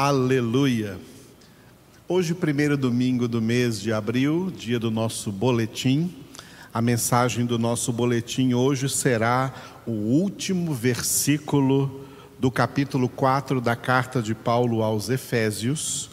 Aleluia. 0.00 0.96
Hoje, 2.06 2.32
primeiro 2.32 2.76
domingo 2.76 3.26
do 3.26 3.42
mês 3.42 3.80
de 3.80 3.92
abril, 3.92 4.48
dia 4.56 4.78
do 4.78 4.92
nosso 4.92 5.32
boletim. 5.32 6.14
A 6.72 6.80
mensagem 6.80 7.44
do 7.44 7.58
nosso 7.58 7.92
boletim 7.92 8.54
hoje 8.54 8.88
será 8.88 9.52
o 9.84 9.90
último 9.90 10.72
versículo 10.72 12.06
do 12.38 12.48
capítulo 12.48 13.08
4 13.08 13.60
da 13.60 13.74
carta 13.74 14.22
de 14.22 14.36
Paulo 14.36 14.84
aos 14.84 15.10
Efésios. 15.10 16.10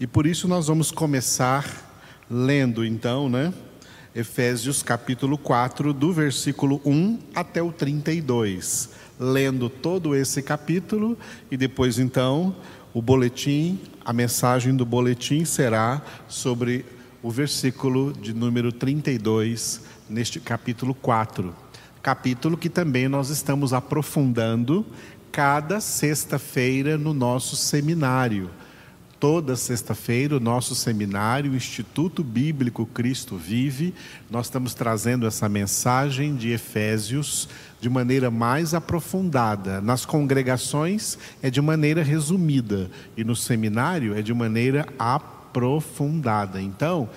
E 0.00 0.06
por 0.06 0.26
isso 0.26 0.48
nós 0.48 0.68
vamos 0.68 0.90
começar 0.90 1.66
lendo 2.30 2.82
então, 2.82 3.28
né? 3.28 3.52
Efésios 4.14 4.82
capítulo 4.82 5.36
4, 5.36 5.92
do 5.92 6.14
versículo 6.14 6.80
1 6.82 7.18
até 7.34 7.62
o 7.62 7.70
32. 7.72 8.88
Lendo 9.20 9.68
todo 9.68 10.14
esse 10.14 10.40
capítulo 10.42 11.18
e 11.50 11.58
depois 11.58 11.98
então 11.98 12.56
o 12.98 13.00
boletim, 13.00 13.78
a 14.04 14.12
mensagem 14.12 14.74
do 14.74 14.84
boletim 14.84 15.44
será 15.44 16.02
sobre 16.26 16.84
o 17.22 17.30
versículo 17.30 18.12
de 18.12 18.34
número 18.34 18.72
32 18.72 19.82
neste 20.10 20.40
capítulo 20.40 20.92
4. 20.94 21.54
Capítulo 22.02 22.56
que 22.56 22.68
também 22.68 23.06
nós 23.06 23.30
estamos 23.30 23.72
aprofundando 23.72 24.84
cada 25.30 25.80
sexta-feira 25.80 26.98
no 26.98 27.14
nosso 27.14 27.54
seminário. 27.54 28.50
Toda 29.20 29.54
sexta-feira, 29.54 30.36
o 30.36 30.40
nosso 30.40 30.74
seminário, 30.74 31.52
o 31.52 31.56
Instituto 31.56 32.24
Bíblico 32.24 32.84
Cristo 32.84 33.36
Vive, 33.36 33.94
nós 34.28 34.46
estamos 34.46 34.74
trazendo 34.74 35.24
essa 35.24 35.48
mensagem 35.48 36.34
de 36.34 36.50
Efésios 36.50 37.48
de 37.80 37.88
maneira 37.88 38.30
mais 38.30 38.74
aprofundada. 38.74 39.80
Nas 39.80 40.04
congregações 40.04 41.18
é 41.42 41.50
de 41.50 41.60
maneira 41.60 42.02
resumida 42.02 42.90
e 43.16 43.24
no 43.24 43.36
seminário 43.36 44.16
é 44.16 44.22
de 44.22 44.34
maneira 44.34 44.86
aprofundada. 44.98 46.60
Então, 46.60 47.08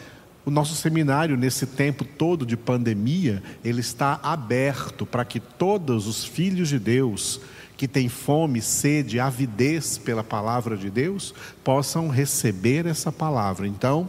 o 0.43 0.49
nosso 0.49 0.73
seminário, 0.73 1.37
nesse 1.37 1.67
tempo 1.67 2.03
todo 2.03 2.45
de 2.45 2.57
pandemia, 2.57 3.43
ele 3.63 3.81
está 3.81 4.19
aberto 4.23 5.05
para 5.05 5.23
que 5.23 5.39
todos 5.39 6.07
os 6.07 6.25
filhos 6.25 6.69
de 6.69 6.79
Deus 6.79 7.39
que 7.77 7.87
têm 7.87 8.09
fome, 8.09 8.61
sede, 8.61 9.19
avidez 9.19 9.97
pela 9.97 10.23
palavra 10.23 10.77
de 10.77 10.89
Deus, 10.89 11.33
possam 11.63 12.09
receber 12.09 12.85
essa 12.85 13.11
palavra. 13.11 13.67
Então, 13.67 14.07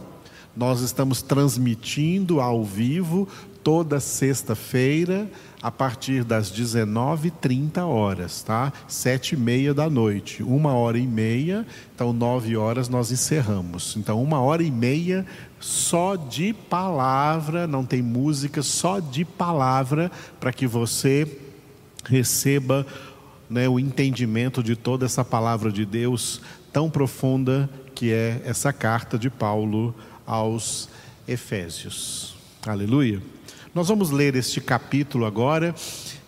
nós 0.55 0.81
estamos 0.81 1.23
transmitindo 1.23 2.39
ao 2.39 2.63
vivo 2.63 3.27
toda 3.63 3.99
sexta-feira 3.99 5.29
a 5.61 5.71
partir 5.71 6.23
das 6.25 6.51
19h30 6.51 7.77
horas, 7.87 8.43
tá? 8.43 8.73
Sete 8.87 9.35
e 9.35 9.37
meia 9.37 9.73
da 9.73 9.89
noite, 9.89 10.43
uma 10.43 10.73
hora 10.73 10.97
e 10.97 11.07
meia, 11.07 11.65
então 11.95 12.11
nove 12.11 12.57
horas 12.57 12.89
nós 12.89 13.11
encerramos. 13.11 13.95
Então 13.95 14.21
uma 14.21 14.41
hora 14.41 14.61
e 14.61 14.69
meia 14.69 15.25
só 15.59 16.17
de 16.17 16.53
palavra, 16.53 17.65
não 17.65 17.85
tem 17.85 18.01
música, 18.01 18.61
só 18.61 18.99
de 18.99 19.23
palavra 19.23 20.11
para 20.39 20.51
que 20.51 20.67
você 20.67 21.25
receba 22.05 22.85
né, 23.49 23.69
o 23.69 23.79
entendimento 23.79 24.61
de 24.61 24.75
toda 24.75 25.05
essa 25.05 25.23
palavra 25.23 25.71
de 25.71 25.85
Deus 25.85 26.41
tão 26.73 26.89
profunda 26.89 27.69
que 27.95 28.11
é 28.11 28.41
essa 28.43 28.73
carta 28.73 29.17
de 29.17 29.29
Paulo 29.29 29.95
aos 30.25 30.89
Efésios. 31.25 32.35
Aleluia. 32.65 33.32
Nós 33.73 33.87
vamos 33.87 34.11
ler 34.11 34.35
este 34.35 34.61
capítulo 34.61 35.25
agora 35.25 35.73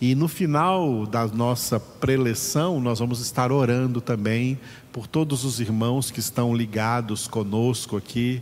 e 0.02 0.16
no 0.16 0.28
final 0.28 1.06
da 1.06 1.28
nossa 1.28 1.80
preleção 1.80 2.82
nós 2.82 2.98
vamos 2.98 3.22
estar 3.22 3.52
orando 3.52 4.02
também 4.02 4.60
por 4.92 5.06
todos 5.06 5.46
os 5.46 5.60
irmãos 5.60 6.10
que 6.10 6.20
estão 6.20 6.56
ligados 6.56 7.28
conosco 7.28 7.98
aqui 7.98 8.42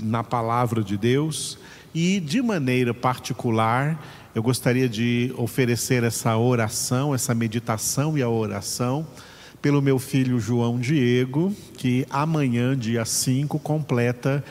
na 0.00 0.22
palavra 0.22 0.84
de 0.84 0.96
Deus. 0.96 1.58
E 1.92 2.20
de 2.20 2.40
maneira 2.40 2.94
particular 2.94 4.00
eu 4.32 4.44
gostaria 4.44 4.88
de 4.88 5.34
oferecer 5.36 6.04
essa 6.04 6.36
oração, 6.36 7.12
essa 7.12 7.34
meditação 7.34 8.16
e 8.16 8.22
a 8.22 8.28
oração 8.28 9.04
pelo 9.60 9.82
meu 9.82 9.98
filho 9.98 10.38
João 10.38 10.78
Diego, 10.78 11.52
que 11.76 12.06
amanhã, 12.08 12.78
dia 12.78 13.04
5, 13.04 13.58
completa 13.58 14.44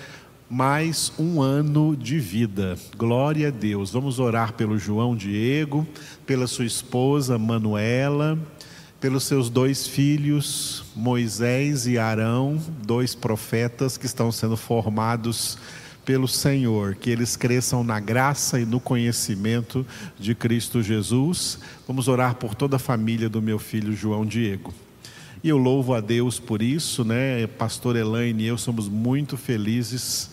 mais 0.49 1.11
um 1.17 1.41
ano 1.41 1.95
de 1.95 2.19
vida. 2.19 2.77
Glória 2.95 3.47
a 3.47 3.51
Deus. 3.51 3.91
Vamos 3.91 4.19
orar 4.19 4.53
pelo 4.53 4.77
João 4.77 5.15
Diego, 5.15 5.87
pela 6.25 6.45
sua 6.45 6.65
esposa 6.65 7.37
Manuela, 7.39 8.37
pelos 8.99 9.23
seus 9.23 9.49
dois 9.49 9.87
filhos, 9.87 10.83
Moisés 10.95 11.87
e 11.87 11.97
Arão, 11.97 12.61
dois 12.83 13.15
profetas 13.15 13.97
que 13.97 14.05
estão 14.05 14.31
sendo 14.31 14.55
formados 14.55 15.57
pelo 16.05 16.27
Senhor, 16.27 16.93
que 16.93 17.09
eles 17.09 17.35
cresçam 17.35 17.83
na 17.83 17.99
graça 17.99 18.59
e 18.59 18.65
no 18.65 18.79
conhecimento 18.79 19.83
de 20.19 20.35
Cristo 20.35 20.83
Jesus. 20.83 21.57
Vamos 21.87 22.07
orar 22.07 22.35
por 22.35 22.53
toda 22.53 22.75
a 22.75 22.79
família 22.79 23.27
do 23.27 23.41
meu 23.41 23.57
filho 23.57 23.95
João 23.95 24.23
Diego. 24.23 24.71
E 25.43 25.49
eu 25.49 25.57
louvo 25.57 25.93
a 25.93 26.01
Deus 26.01 26.39
por 26.39 26.61
isso, 26.61 27.03
né? 27.03 27.45
Pastor 27.45 27.95
Elaine 27.95 28.43
e 28.43 28.47
eu 28.47 28.57
somos 28.57 28.87
muito 28.87 29.37
felizes, 29.37 30.31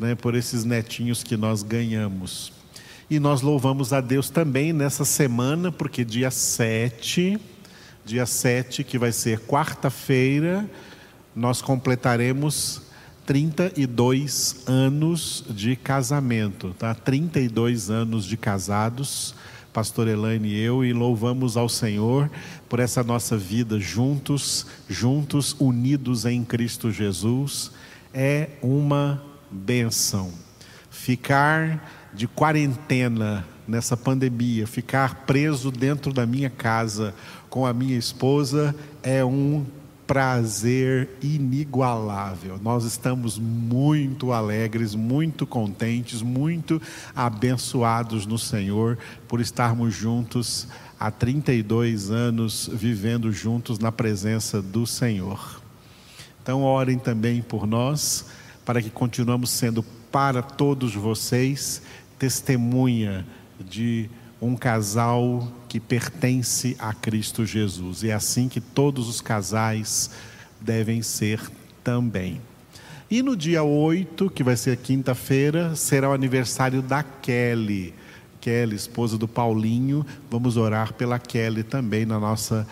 né, 0.00 0.14
por 0.14 0.34
esses 0.34 0.64
netinhos 0.64 1.22
que 1.22 1.36
nós 1.36 1.62
ganhamos. 1.62 2.50
E 3.10 3.20
nós 3.20 3.42
louvamos 3.42 3.92
a 3.92 4.00
Deus 4.00 4.30
também 4.30 4.72
nessa 4.72 5.04
semana, 5.04 5.70
porque 5.70 6.04
dia 6.04 6.30
7, 6.30 7.38
dia 8.04 8.24
7, 8.24 8.82
que 8.82 8.98
vai 8.98 9.12
ser 9.12 9.40
quarta-feira, 9.40 10.68
nós 11.36 11.60
completaremos 11.60 12.82
32 13.26 14.64
anos 14.66 15.44
de 15.50 15.76
casamento, 15.76 16.74
tá? 16.78 16.94
32 16.94 17.90
anos 17.90 18.24
de 18.24 18.36
casados, 18.36 19.34
pastor 19.72 20.08
Elaine 20.08 20.48
e 20.48 20.60
eu, 20.60 20.84
e 20.84 20.92
louvamos 20.92 21.56
ao 21.56 21.68
Senhor 21.68 22.30
por 22.68 22.80
essa 22.80 23.04
nossa 23.04 23.36
vida 23.36 23.78
juntos, 23.78 24.66
juntos, 24.88 25.54
unidos 25.58 26.24
em 26.24 26.42
Cristo 26.42 26.90
Jesus. 26.90 27.70
É 28.12 28.50
uma 28.62 29.29
benção. 29.50 30.32
Ficar 30.90 32.10
de 32.12 32.26
quarentena 32.26 33.46
nessa 33.66 33.96
pandemia, 33.96 34.66
ficar 34.66 35.26
preso 35.26 35.70
dentro 35.70 36.12
da 36.12 36.26
minha 36.26 36.50
casa 36.50 37.14
com 37.48 37.64
a 37.64 37.72
minha 37.72 37.96
esposa 37.96 38.74
é 39.02 39.24
um 39.24 39.64
prazer 40.10 41.08
inigualável. 41.22 42.58
Nós 42.60 42.84
estamos 42.84 43.38
muito 43.38 44.32
alegres, 44.32 44.92
muito 44.92 45.46
contentes, 45.46 46.20
muito 46.20 46.82
abençoados 47.14 48.26
no 48.26 48.36
Senhor 48.36 48.98
por 49.28 49.40
estarmos 49.40 49.94
juntos 49.94 50.66
há 50.98 51.12
32 51.12 52.10
anos 52.10 52.68
vivendo 52.72 53.30
juntos 53.30 53.78
na 53.78 53.92
presença 53.92 54.60
do 54.60 54.84
Senhor. 54.84 55.62
Então, 56.42 56.64
orem 56.64 56.98
também 56.98 57.40
por 57.40 57.64
nós, 57.64 58.26
para 58.70 58.80
que 58.80 58.88
continuemos 58.88 59.50
sendo 59.50 59.82
para 60.12 60.42
todos 60.42 60.94
vocês 60.94 61.82
testemunha 62.20 63.26
de 63.58 64.08
um 64.40 64.54
casal 64.54 65.52
que 65.68 65.80
pertence 65.80 66.76
a 66.78 66.94
Cristo 66.94 67.44
Jesus. 67.44 68.04
E 68.04 68.10
é 68.10 68.12
assim 68.12 68.48
que 68.48 68.60
todos 68.60 69.08
os 69.08 69.20
casais 69.20 70.12
devem 70.60 71.02
ser 71.02 71.40
também. 71.82 72.40
E 73.10 73.24
no 73.24 73.36
dia 73.36 73.64
8, 73.64 74.30
que 74.30 74.44
vai 74.44 74.56
ser 74.56 74.76
quinta-feira, 74.76 75.74
será 75.74 76.08
o 76.08 76.12
aniversário 76.12 76.80
da 76.80 77.02
Kelly. 77.02 77.92
Kelly, 78.40 78.76
esposa 78.76 79.18
do 79.18 79.26
Paulinho. 79.26 80.06
Vamos 80.30 80.56
orar 80.56 80.94
pela 80.94 81.18
Kelly 81.18 81.64
também 81.64 82.06
na 82.06 82.20
nossa 82.20 82.64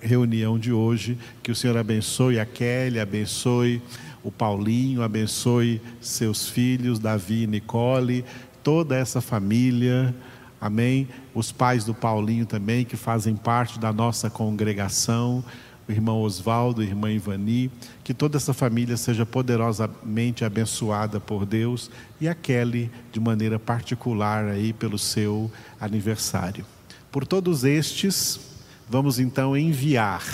reunião 0.00 0.58
de 0.58 0.72
hoje. 0.72 1.16
Que 1.40 1.52
o 1.52 1.54
Senhor 1.54 1.76
abençoe 1.76 2.40
a 2.40 2.44
Kelly, 2.44 2.98
abençoe 2.98 3.80
o 4.26 4.30
Paulinho, 4.32 5.02
abençoe 5.02 5.80
seus 6.00 6.48
filhos, 6.48 6.98
Davi 6.98 7.44
e 7.44 7.46
Nicole, 7.46 8.24
toda 8.62 8.96
essa 8.96 9.20
família 9.20 10.14
Amém? 10.60 11.06
Os 11.34 11.52
pais 11.52 11.84
do 11.84 11.94
Paulinho 11.94 12.46
também, 12.46 12.84
que 12.84 12.96
fazem 12.96 13.36
parte 13.36 13.78
da 13.78 13.92
nossa 13.92 14.30
congregação, 14.30 15.44
o 15.88 15.92
irmão 15.92 16.22
Oswaldo, 16.22 16.80
a 16.80 16.84
irmã 16.84 17.12
Ivani, 17.12 17.70
que 18.02 18.14
toda 18.14 18.36
essa 18.36 18.54
família 18.54 18.96
seja 18.96 19.24
poderosamente 19.24 20.44
abençoada 20.44 21.20
por 21.20 21.44
Deus 21.44 21.90
e 22.20 22.28
a 22.28 22.34
Kelly 22.34 22.90
de 23.12 23.20
maneira 23.20 23.58
particular 23.58 24.46
aí 24.46 24.72
pelo 24.72 24.98
seu 24.98 25.50
aniversário. 25.80 26.64
Por 27.12 27.26
todos 27.26 27.62
estes, 27.62 28.40
vamos 28.88 29.20
então 29.20 29.56
enviar 29.56 30.24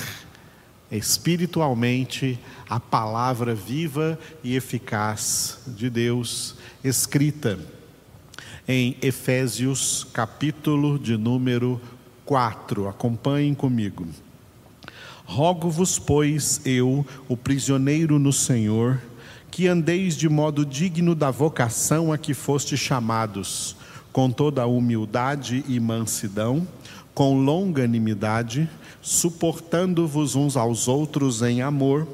espiritualmente 0.93 2.39
a 2.69 2.79
palavra 2.79 3.55
viva 3.55 4.19
e 4.45 4.55
eficaz 4.55 5.59
de 5.67 5.89
Deus 5.89 6.55
escrita 6.85 7.59
em 8.69 8.97
Efésios, 9.03 10.07
capítulo 10.13 10.99
de 10.99 11.17
número 11.17 11.81
4. 12.25 12.89
Acompanhem 12.89 13.55
comigo. 13.55 14.07
Rogo-vos, 15.25 15.99
pois, 15.99 16.61
eu, 16.65 17.07
o 17.29 17.37
prisioneiro 17.37 18.19
no 18.19 18.33
Senhor, 18.33 19.01
que 19.51 19.67
andeis 19.67 20.17
de 20.17 20.29
modo 20.29 20.65
digno 20.65 21.15
da 21.15 21.31
vocação 21.31 22.13
a 22.13 22.19
que 22.19 22.35
foste 22.35 22.77
chamados, 22.77 23.77
com 24.13 24.31
toda 24.31 24.63
a 24.63 24.67
humildade 24.67 25.65
e 25.67 25.81
mansidão, 25.81 26.67
com 27.15 27.43
longanimidade, 27.43 28.69
suportando-vos 29.01 30.35
uns 30.35 30.57
aos 30.57 30.89
outros 30.89 31.43
em 31.43 31.63
amor, 31.63 32.07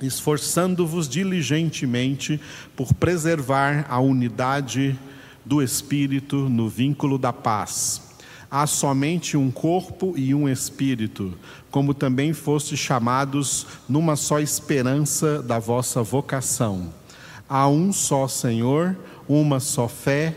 esforçando-vos 0.00 1.08
diligentemente 1.08 2.40
por 2.74 2.92
preservar 2.94 3.86
a 3.88 4.00
unidade 4.00 4.98
do 5.44 5.62
Espírito 5.62 6.48
no 6.48 6.68
vínculo 6.68 7.18
da 7.18 7.32
paz. 7.32 8.00
Há 8.50 8.66
somente 8.66 9.34
um 9.36 9.50
corpo 9.50 10.12
e 10.14 10.34
um 10.34 10.46
espírito, 10.46 11.32
como 11.70 11.94
também 11.94 12.34
fostes 12.34 12.78
chamados 12.78 13.66
numa 13.88 14.14
só 14.14 14.40
esperança 14.40 15.42
da 15.42 15.58
vossa 15.58 16.02
vocação. 16.02 16.92
Há 17.48 17.66
um 17.66 17.94
só 17.94 18.28
Senhor, 18.28 18.94
uma 19.26 19.58
só 19.58 19.88
fé, 19.88 20.36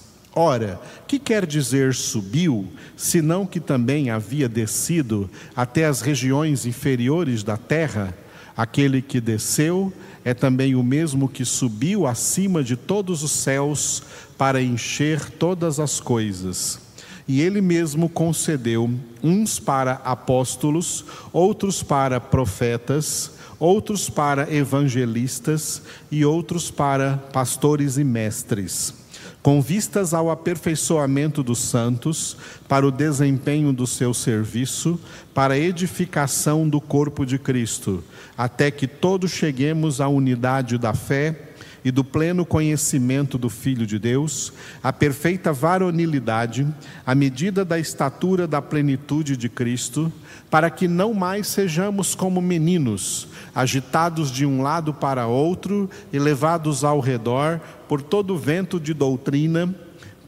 Ora, 0.33 0.79
que 1.07 1.19
quer 1.19 1.45
dizer 1.45 1.93
subiu, 1.93 2.67
senão 2.95 3.45
que 3.45 3.59
também 3.59 4.09
havia 4.09 4.47
descido 4.47 5.29
até 5.55 5.85
as 5.85 6.01
regiões 6.01 6.65
inferiores 6.65 7.43
da 7.43 7.57
terra? 7.57 8.15
Aquele 8.55 9.01
que 9.01 9.19
desceu 9.19 9.91
é 10.23 10.33
também 10.33 10.75
o 10.75 10.83
mesmo 10.83 11.27
que 11.27 11.43
subiu 11.43 12.07
acima 12.07 12.63
de 12.63 12.75
todos 12.75 13.23
os 13.23 13.31
céus 13.31 14.03
para 14.37 14.61
encher 14.61 15.29
todas 15.31 15.79
as 15.79 15.99
coisas 15.99 16.79
e 17.27 17.39
ele 17.39 17.61
mesmo 17.61 18.09
concedeu 18.09 18.89
uns 19.23 19.57
para 19.57 19.93
apóstolos, 20.03 21.05
outros 21.31 21.81
para 21.81 22.19
profetas, 22.19 23.31
outros 23.57 24.09
para 24.09 24.53
evangelistas 24.53 25.81
e 26.11 26.25
outros 26.25 26.69
para 26.69 27.17
pastores 27.31 27.97
e 27.97 28.03
mestres, 28.03 28.93
com 29.41 29.61
vistas 29.61 30.13
ao 30.13 30.29
aperfeiçoamento 30.29 31.41
dos 31.41 31.59
santos, 31.59 32.37
para 32.67 32.85
o 32.85 32.91
desempenho 32.91 33.73
do 33.73 33.87
seu 33.87 34.13
serviço, 34.13 34.99
para 35.33 35.55
a 35.55 35.59
edificação 35.59 36.67
do 36.67 36.79
corpo 36.79 37.25
de 37.25 37.39
Cristo, 37.39 38.03
até 38.37 38.69
que 38.69 38.87
todos 38.87 39.31
cheguemos 39.31 39.99
à 39.99 40.07
unidade 40.07 40.77
da 40.77 40.93
fé 40.93 41.50
e 41.83 41.91
do 41.91 42.03
pleno 42.03 42.45
conhecimento 42.45 43.37
do 43.37 43.49
Filho 43.49 43.85
de 43.85 43.97
Deus, 43.97 44.53
a 44.83 44.93
perfeita 44.93 45.51
varonilidade, 45.51 46.67
a 47.05 47.15
medida 47.15 47.65
da 47.65 47.79
estatura 47.79 48.47
da 48.47 48.61
plenitude 48.61 49.35
de 49.35 49.49
Cristo, 49.49 50.11
para 50.49 50.69
que 50.69 50.87
não 50.87 51.13
mais 51.13 51.47
sejamos 51.47 52.13
como 52.13 52.41
meninos, 52.41 53.27
agitados 53.53 54.31
de 54.31 54.45
um 54.45 54.61
lado 54.61 54.93
para 54.93 55.27
outro 55.27 55.89
e 56.13 56.19
levados 56.19 56.83
ao 56.83 56.99
redor 56.99 57.59
por 57.87 58.01
todo 58.01 58.37
vento 58.37 58.79
de 58.79 58.93
doutrina, 58.93 59.73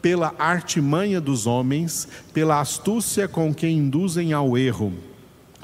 pela 0.01 0.33
artimanha 0.37 1.21
dos 1.21 1.47
homens, 1.47 2.07
pela 2.33 2.59
astúcia 2.59 3.27
com 3.27 3.53
que 3.53 3.67
induzem 3.67 4.33
ao 4.33 4.57
erro 4.57 4.91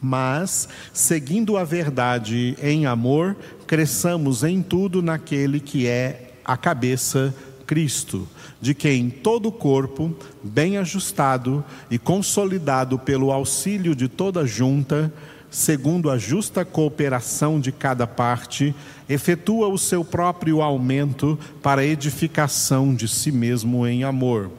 mas, 0.01 0.69
seguindo 0.94 1.57
a 1.57 1.63
verdade 1.63 2.57
em 2.62 2.86
amor, 2.86 3.36
cresçamos 3.68 4.44
em 4.44 4.62
tudo 4.62 5.01
naquele 5.01 5.60
que 5.60 5.88
é 5.88 6.34
a 6.44 6.57
cabeça, 6.57 7.34
Cristo, 7.68 8.28
de 8.60 8.74
quem 8.74 9.10
todo 9.10 9.50
o 9.50 9.51
corpo, 9.51 10.16
bem 10.44 10.78
ajustado 10.78 11.63
e 11.92 12.00
consolidado 12.00 12.98
pelo 12.98 13.31
auxílio 13.31 13.96
de 13.96 14.07
toda 14.07 14.46
junta, 14.46 15.13
segundo 15.51 16.10
a 16.10 16.18
justa 16.18 16.66
cooperação 16.66 17.60
de 17.60 17.72
cada 17.72 18.07
parte, 18.07 18.74
efetua 19.07 19.68
o 19.68 19.78
seu 19.78 20.04
próprio 20.04 20.62
aumento 20.62 21.38
para 21.62 21.86
edificação 21.86 22.94
de 22.96 23.07
si 23.07 23.31
mesmo 23.31 23.86
em 23.86 24.04
amor. 24.04 24.50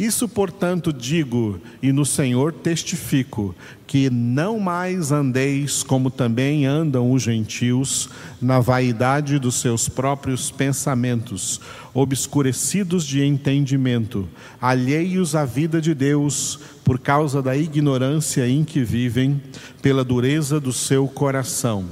Isso, 0.00 0.26
portanto, 0.26 0.94
digo 0.94 1.60
e 1.82 1.92
no 1.92 2.06
Senhor 2.06 2.54
testifico, 2.54 3.54
que 3.86 4.08
não 4.08 4.58
mais 4.58 5.12
andeis 5.12 5.82
como 5.82 6.10
também 6.10 6.64
andam 6.64 7.12
os 7.12 7.22
gentios, 7.22 8.08
na 8.40 8.60
vaidade 8.60 9.38
dos 9.38 9.60
seus 9.60 9.90
próprios 9.90 10.50
pensamentos, 10.50 11.60
obscurecidos 11.92 13.04
de 13.04 13.22
entendimento, 13.22 14.26
alheios 14.58 15.34
à 15.34 15.44
vida 15.44 15.82
de 15.82 15.92
Deus, 15.92 16.58
por 16.82 16.98
causa 16.98 17.42
da 17.42 17.54
ignorância 17.54 18.48
em 18.48 18.64
que 18.64 18.82
vivem, 18.82 19.38
pela 19.82 20.02
dureza 20.02 20.58
do 20.58 20.72
seu 20.72 21.06
coração, 21.08 21.84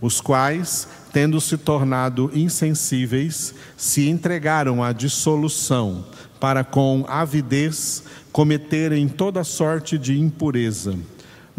os 0.00 0.18
quais, 0.18 0.88
tendo 1.12 1.38
se 1.42 1.58
tornado 1.58 2.30
insensíveis, 2.32 3.54
se 3.76 4.08
entregaram 4.08 4.82
à 4.82 4.94
dissolução 4.94 6.06
para 6.40 6.64
com 6.64 7.04
avidez 7.06 8.02
cometerem 8.32 9.06
toda 9.06 9.44
sorte 9.44 9.98
de 9.98 10.18
impureza. 10.18 10.96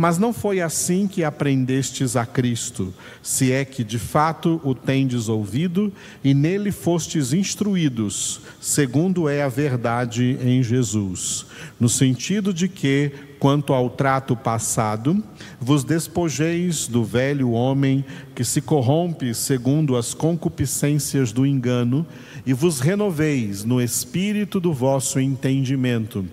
Mas 0.02 0.18
não 0.18 0.34
foi 0.34 0.62
assim 0.62 1.06
que 1.06 1.24
aprendestes 1.24 2.16
a 2.16 2.26
Cristo, 2.26 2.92
se 3.22 3.52
é 3.52 3.64
que 3.64 3.84
de 3.84 4.00
fato 4.00 4.60
o 4.64 4.74
tendes 4.74 5.30
ouvido 5.30 5.94
e 6.24 6.34
nele 6.34 6.72
fostes 6.72 7.34
instruídos, 7.34 8.42
segundo 8.60 9.30
é 9.30 9.44
a 9.44 9.48
verdade 9.48 10.40
em 10.42 10.64
Jesus, 10.64 11.46
no 11.80 11.88
sentido 11.88 12.52
de 12.52 12.68
que, 12.68 13.12
quanto 13.38 13.74
ao 13.74 13.92
trato 13.92 14.36
passado, 14.36 15.24
vos 15.60 15.84
despojeis 15.84 16.88
do 16.88 17.04
velho 17.04 17.52
homem 17.52 18.04
que 18.34 18.44
se 18.44 18.60
corrompe 18.60 19.36
segundo 19.36 19.96
as 19.96 20.16
concupiscências 20.16 21.32
do 21.32 21.46
engano 21.46 22.08
e 22.44 22.54
vos 22.54 22.80
renoveis 22.80 23.64
no 23.64 23.80
espírito 23.80 24.60
do 24.60 24.74
vosso 24.74 25.20
entendimento, 25.20 26.26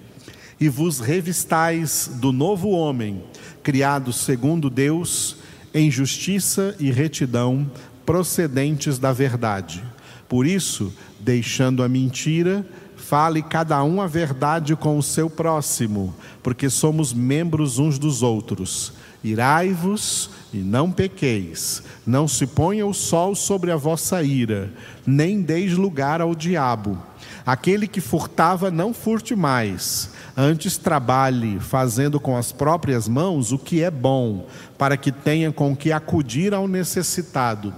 e 0.60 0.68
vos 0.68 1.00
revistais 1.00 2.10
do 2.14 2.32
novo 2.32 2.70
homem, 2.70 3.22
criado 3.62 4.12
segundo 4.12 4.68
Deus, 4.68 5.36
em 5.72 5.90
justiça 5.90 6.74
e 6.80 6.90
retidão, 6.90 7.70
procedentes 8.04 8.98
da 8.98 9.12
verdade. 9.12 9.82
Por 10.28 10.46
isso, 10.46 10.92
deixando 11.20 11.82
a 11.82 11.88
mentira, 11.88 12.66
fale 12.96 13.42
cada 13.42 13.82
um 13.84 14.00
a 14.00 14.06
verdade 14.06 14.74
com 14.74 14.98
o 14.98 15.02
seu 15.02 15.30
próximo, 15.30 16.14
porque 16.42 16.68
somos 16.68 17.12
membros 17.12 17.78
uns 17.78 17.98
dos 17.98 18.22
outros. 18.22 18.92
Irai-vos 19.22 20.30
e 20.52 20.58
não 20.58 20.92
pequeis, 20.92 21.82
não 22.06 22.28
se 22.28 22.46
ponha 22.46 22.86
o 22.86 22.94
sol 22.94 23.34
sobre 23.34 23.70
a 23.70 23.76
vossa 23.76 24.22
ira, 24.22 24.70
nem 25.06 25.42
deis 25.42 25.72
lugar 25.72 26.20
ao 26.20 26.34
diabo. 26.34 26.98
Aquele 27.44 27.88
que 27.88 28.00
furtava, 28.00 28.70
não 28.70 28.92
furte 28.92 29.34
mais, 29.34 30.10
antes 30.40 30.76
trabalhe, 30.76 31.58
fazendo 31.58 32.20
com 32.20 32.36
as 32.36 32.52
próprias 32.52 33.08
mãos 33.08 33.50
o 33.50 33.58
que 33.58 33.82
é 33.82 33.90
bom, 33.90 34.46
para 34.78 34.96
que 34.96 35.10
tenha 35.10 35.50
com 35.50 35.74
que 35.74 35.90
acudir 35.90 36.54
ao 36.54 36.68
necessitado. 36.68 37.74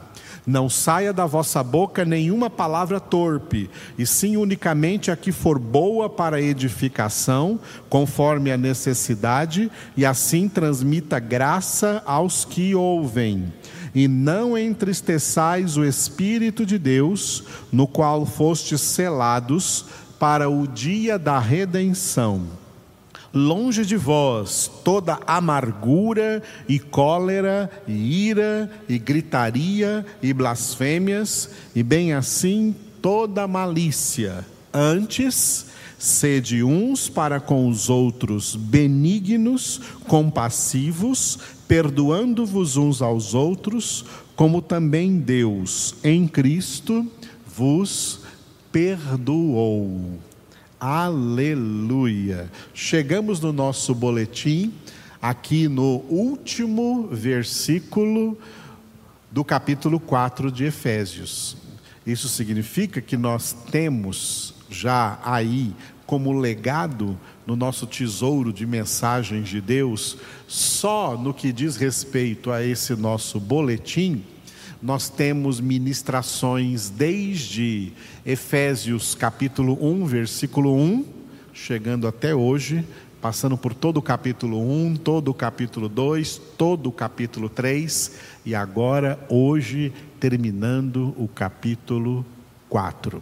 Não 0.46 0.68
saia 0.68 1.10
da 1.10 1.24
vossa 1.24 1.62
boca 1.62 2.04
nenhuma 2.04 2.50
palavra 2.50 3.00
torpe, 3.00 3.70
e 3.96 4.04
sim 4.04 4.36
unicamente 4.36 5.10
a 5.10 5.16
que 5.16 5.32
for 5.32 5.58
boa 5.58 6.10
para 6.10 6.40
edificação, 6.40 7.58
conforme 7.88 8.52
a 8.52 8.58
necessidade, 8.58 9.70
e 9.96 10.04
assim 10.04 10.46
transmita 10.46 11.18
graça 11.18 12.02
aos 12.04 12.44
que 12.44 12.74
ouvem. 12.74 13.50
E 13.94 14.06
não 14.06 14.56
entristeçais 14.56 15.78
o 15.78 15.84
Espírito 15.84 16.66
de 16.66 16.78
Deus, 16.78 17.42
no 17.72 17.86
qual 17.86 18.26
fostes 18.26 18.82
selados 18.82 19.86
para 20.20 20.50
o 20.50 20.68
dia 20.68 21.18
da 21.18 21.38
redenção. 21.38 22.42
Longe 23.32 23.86
de 23.86 23.96
vós 23.96 24.70
toda 24.84 25.18
amargura 25.26 26.42
e 26.68 26.78
cólera 26.78 27.70
e 27.88 28.28
ira 28.28 28.70
e 28.88 28.98
gritaria 28.98 30.04
e 30.22 30.34
blasfêmias, 30.34 31.48
e 31.74 31.82
bem 31.82 32.12
assim 32.12 32.74
toda 33.00 33.48
malícia. 33.48 34.44
Antes, 34.72 35.70
Sede 36.00 36.64
uns 36.64 37.10
para 37.10 37.38
com 37.38 37.68
os 37.68 37.90
outros 37.90 38.56
benignos, 38.56 39.82
compassivos, 40.08 41.38
perdoando-vos 41.68 42.78
uns 42.78 43.02
aos 43.02 43.34
outros, 43.34 44.06
como 44.34 44.62
também 44.62 45.18
Deus 45.18 45.94
em 46.02 46.26
Cristo 46.26 47.06
vos 47.46 48.20
perdoou. 48.72 50.18
Aleluia. 50.78 52.50
Chegamos 52.72 53.40
no 53.40 53.52
nosso 53.52 53.94
boletim, 53.94 54.72
aqui 55.20 55.68
no 55.68 56.02
último 56.08 57.08
versículo 57.08 58.38
do 59.30 59.44
capítulo 59.44 60.00
4 60.00 60.50
de 60.50 60.64
Efésios. 60.64 61.56
Isso 62.06 62.28
significa 62.28 63.00
que 63.00 63.16
nós 63.16 63.52
temos 63.70 64.54
já 64.70 65.18
aí 65.24 65.74
como 66.06 66.32
legado 66.32 67.18
no 67.46 67.54
nosso 67.54 67.86
tesouro 67.86 68.52
de 68.52 68.66
mensagens 68.66 69.48
de 69.48 69.60
Deus, 69.60 70.16
só 70.48 71.16
no 71.16 71.32
que 71.32 71.52
diz 71.52 71.76
respeito 71.76 72.50
a 72.50 72.64
esse 72.64 72.96
nosso 72.96 73.38
boletim, 73.38 74.24
nós 74.82 75.08
temos 75.08 75.60
ministrações 75.60 76.88
desde 76.88 77.92
Efésios 78.24 79.14
capítulo 79.14 79.78
1, 79.80 80.06
versículo 80.06 80.74
1, 80.74 81.04
chegando 81.52 82.08
até 82.08 82.34
hoje, 82.34 82.84
passando 83.20 83.58
por 83.58 83.74
todo 83.74 83.98
o 83.98 84.02
capítulo 84.02 84.58
1, 84.58 84.96
todo 84.96 85.28
o 85.28 85.34
capítulo 85.34 85.88
2, 85.88 86.40
todo 86.56 86.88
o 86.88 86.92
capítulo 86.92 87.50
3 87.50 88.12
e 88.46 88.54
agora, 88.54 89.18
hoje, 89.28 89.92
terminando 90.18 91.14
o 91.18 91.28
capítulo 91.28 92.24
4. 92.70 93.20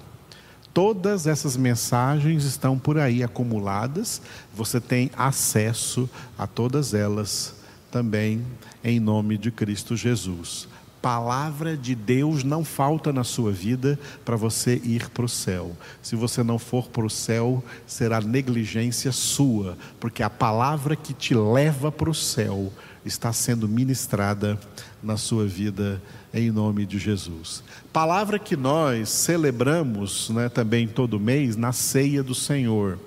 Todas 0.72 1.26
essas 1.26 1.56
mensagens 1.56 2.44
estão 2.44 2.78
por 2.78 2.98
aí 2.98 3.24
acumuladas, 3.24 4.22
você 4.54 4.80
tem 4.80 5.10
acesso 5.16 6.08
a 6.38 6.46
todas 6.46 6.94
elas 6.94 7.56
também 7.90 8.44
em 8.84 9.00
nome 9.00 9.36
de 9.36 9.50
Cristo 9.50 9.96
Jesus. 9.96 10.68
Palavra 11.08 11.74
de 11.74 11.94
Deus 11.94 12.44
não 12.44 12.62
falta 12.62 13.14
na 13.14 13.24
sua 13.24 13.50
vida 13.50 13.98
para 14.26 14.36
você 14.36 14.78
ir 14.84 15.08
para 15.08 15.24
o 15.24 15.28
céu. 15.28 15.74
Se 16.02 16.14
você 16.14 16.42
não 16.42 16.58
for 16.58 16.88
para 16.88 17.06
o 17.06 17.08
céu, 17.08 17.64
será 17.86 18.20
negligência 18.20 19.10
sua, 19.10 19.78
porque 19.98 20.22
a 20.22 20.28
palavra 20.28 20.94
que 20.94 21.14
te 21.14 21.34
leva 21.34 21.90
para 21.90 22.10
o 22.10 22.14
céu 22.14 22.70
está 23.06 23.32
sendo 23.32 23.66
ministrada 23.66 24.60
na 25.02 25.16
sua 25.16 25.46
vida 25.46 25.98
em 26.30 26.50
nome 26.50 26.84
de 26.84 26.98
Jesus. 26.98 27.62
Palavra 27.90 28.38
que 28.38 28.54
nós 28.54 29.08
celebramos 29.08 30.28
né, 30.28 30.50
também 30.50 30.86
todo 30.86 31.18
mês 31.18 31.56
na 31.56 31.72
ceia 31.72 32.22
do 32.22 32.34
Senhor. 32.34 32.98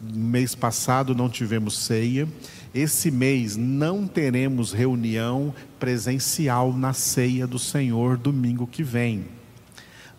Mês 0.00 0.54
passado 0.54 1.14
não 1.14 1.28
tivemos 1.28 1.76
ceia. 1.80 2.26
Esse 2.76 3.10
mês 3.10 3.56
não 3.56 4.06
teremos 4.06 4.70
reunião 4.70 5.54
presencial 5.80 6.74
na 6.74 6.92
ceia 6.92 7.46
do 7.46 7.58
Senhor 7.58 8.18
domingo 8.18 8.66
que 8.66 8.82
vem. 8.82 9.24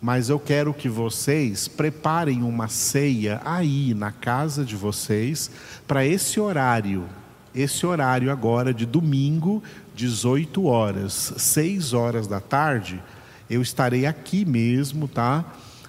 Mas 0.02 0.28
eu 0.28 0.40
quero 0.40 0.74
que 0.74 0.90
vocês 0.90 1.68
preparem 1.68 2.42
uma 2.42 2.68
ceia 2.68 3.40
aí 3.46 3.94
na 3.94 4.12
casa 4.12 4.66
de 4.66 4.76
vocês 4.76 5.52
para 5.88 6.04
esse 6.04 6.40
horário 6.40 7.06
esse 7.54 7.86
horário 7.88 8.32
agora 8.32 8.72
de 8.72 8.86
domingo, 8.86 9.64
18 9.96 10.66
horas, 10.66 11.34
6 11.38 11.94
horas 11.94 12.28
da 12.28 12.40
tarde, 12.40 13.02
eu 13.50 13.64
estarei 13.64 14.06
aqui 14.06 14.46
mesmo, 14.46 15.08
tá? 15.08 15.44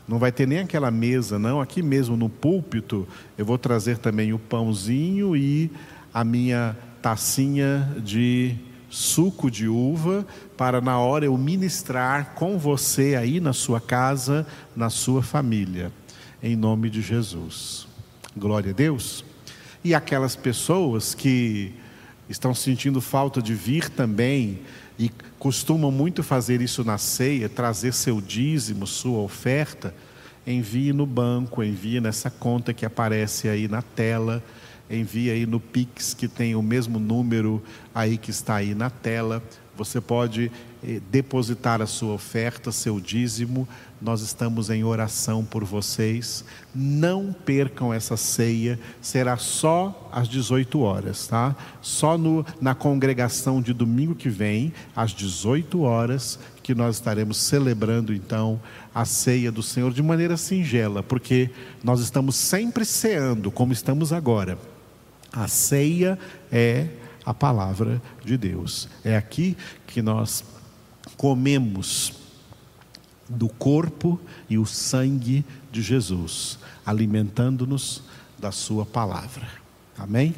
Não 0.07 0.19
vai 0.19 0.33
ter 0.33 0.49
nem 0.49 0.61
aquela 0.61 0.91
mesa, 0.91 1.39
não. 1.39 1.61
Aqui 1.61 1.83
mesmo 1.83 2.17
no 2.17 2.31
púlpito, 2.31 3.07
eu 3.37 3.45
vou 3.45 3.59
trazer 3.59 3.99
também 3.99 4.33
o 4.33 4.39
pãozinho 4.39 5.37
e 5.37 5.71
a 6.13 6.25
minha 6.25 6.77
tacinha 7.01 7.89
de 8.03 8.57
suco 8.91 9.51
de 9.51 9.69
uva, 9.69 10.27
para 10.57 10.81
na 10.81 10.99
hora 10.99 11.25
eu 11.25 11.37
ministrar 11.37 12.35
com 12.35 12.59
você 12.59 13.15
aí 13.15 13.41
na 13.41 13.53
sua 13.53 13.81
casa, 13.81 14.47
na 14.75 14.91
sua 14.91 15.23
família, 15.23 15.93
em 16.43 16.57
nome 16.57 16.89
de 16.91 17.03
Jesus. 17.03 17.87
Glória 18.37 18.71
a 18.71 18.75
Deus. 18.75 19.25
E 19.85 19.95
aquelas 19.95 20.35
pessoas 20.35 21.15
que 21.15 21.73
estão 22.29 22.55
sentindo 22.55 23.01
falta 23.01 23.41
de 23.41 23.55
vir 23.55 23.89
também 23.89 24.61
e 24.99 25.11
costumam 25.39 25.91
muito 25.91 26.23
fazer 26.23 26.61
isso 26.61 26.83
na 26.83 26.99
ceia, 26.99 27.49
trazer 27.49 27.93
seu 27.95 28.21
dízimo, 28.21 28.87
sua 28.87 29.19
oferta, 29.19 29.95
envie 30.47 30.93
no 30.93 31.07
banco, 31.07 31.63
envie 31.63 32.01
nessa 32.01 32.31
conta 32.31 32.75
que 32.75 32.85
aparece 32.85 33.49
aí 33.49 33.69
na 33.69 33.83
tela, 33.83 34.43
envie 34.91 35.31
aí 35.31 35.47
no 35.47 35.61
Pix 35.61 36.15
que 36.15 36.29
tem 36.29 36.55
o 36.55 36.63
mesmo 36.63 36.99
número 36.99 37.63
aí 37.95 38.17
que 38.17 38.31
está 38.31 38.57
aí 38.57 38.75
na 38.75 38.91
tela. 38.91 39.43
Você 39.79 40.01
pode 40.01 40.51
eh, 40.83 41.01
depositar 41.09 41.81
a 41.81 41.87
sua 41.87 42.13
oferta, 42.13 42.73
seu 42.73 42.99
dízimo. 42.99 43.69
Nós 44.03 44.23
estamos 44.23 44.71
em 44.71 44.83
oração 44.83 45.45
por 45.45 45.65
vocês. 45.65 46.45
Não 46.75 47.33
percam 47.33 47.95
essa 47.95 48.17
ceia, 48.17 48.79
será 49.01 49.37
só 49.37 50.11
às 50.13 50.29
18 50.29 50.81
horas, 50.81 51.29
tá? 51.29 51.55
Só 51.81 52.19
no, 52.19 52.45
na 52.61 52.75
congregação 52.75 53.63
de 53.63 53.73
domingo 53.73 54.17
que 54.17 54.29
vem, 54.29 54.73
às 54.97 55.13
18 55.13 55.81
horas, 55.81 56.41
que 56.61 56.75
nós 56.75 56.97
estaremos 56.97 57.37
celebrando 57.37 58.13
então 58.13 58.61
a 58.93 59.05
ceia 59.05 59.53
do 59.53 59.63
Senhor 59.63 59.93
de 59.93 60.03
maneira 60.03 60.37
singela, 60.37 61.05
porque 61.05 61.51
nós 61.85 62.01
estamos 62.01 62.35
sempre 62.35 62.85
ceando, 62.85 63.51
como 63.51 63.73
estamos 63.73 64.13
agora. 64.13 64.59
A 65.33 65.49
ceia 65.49 66.19
é 66.51 66.89
a 67.25 67.35
palavra 67.35 68.01
de 68.25 68.37
Deus. 68.37 68.89
É 69.05 69.17
aqui 69.17 69.57
que 69.87 70.01
nós 70.01 70.45
comemos 71.17 72.15
do 73.29 73.49
corpo 73.49 74.19
e 74.49 74.57
o 74.57 74.65
sangue 74.65 75.45
de 75.71 75.83
Jesus, 75.83 76.59
alimentando-nos 76.87 78.03
da 78.39 78.51
Sua 78.51 78.87
palavra. 78.87 79.47
Amém? 79.99 80.35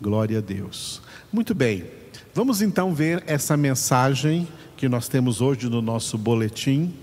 Glória 0.00 0.38
a 0.38 0.40
Deus. 0.40 1.02
Muito 1.30 1.54
bem, 1.54 1.84
vamos 2.34 2.62
então 2.62 2.94
ver 2.94 3.22
essa 3.26 3.56
mensagem 3.56 4.48
que 4.76 4.88
nós 4.88 5.08
temos 5.08 5.40
hoje 5.40 5.68
no 5.68 5.82
nosso 5.82 6.16
boletim, 6.16 6.94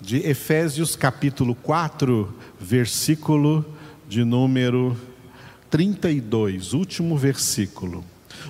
de 0.00 0.18
Efésios 0.18 0.96
capítulo 0.96 1.54
4, 1.54 2.34
versículo 2.60 3.64
de 4.08 4.24
número 4.24 4.96
32, 5.74 6.72
último 6.72 7.18
versículo. 7.18 8.04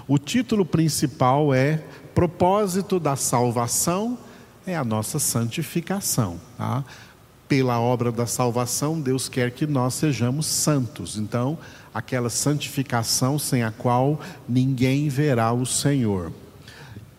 O 0.07 0.19
título 0.19 0.63
principal 0.63 1.55
é 1.55 1.83
Propósito 2.15 3.01
da 3.01 3.17
Salvação 3.17 4.19
é 4.67 4.77
a 4.77 4.85
nossa 4.85 5.19
santificação. 5.19 6.39
Tá? 6.59 6.85
Pela 7.49 7.81
obra 7.81 8.13
da 8.13 8.27
salvação, 8.27 9.01
Deus 9.01 9.27
quer 9.27 9.53
que 9.53 9.67
nós 9.67 9.95
sejamos 9.95 10.45
santos. 10.45 11.17
Então, 11.17 11.57
aquela 11.95 12.29
santificação 12.29 13.39
sem 13.39 13.63
a 13.63 13.71
qual 13.71 14.21
ninguém 14.47 15.09
verá 15.09 15.51
o 15.51 15.65
Senhor. 15.65 16.31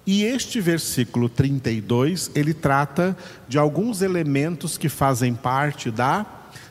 E 0.06 0.24
este 0.24 0.62
versículo 0.62 1.28
32, 1.28 2.30
ele 2.36 2.54
trata 2.54 3.18
de 3.48 3.58
alguns 3.58 4.04
elementos 4.04 4.78
que 4.78 4.88
fazem 4.88 5.34
parte 5.34 5.90
da 5.90 6.28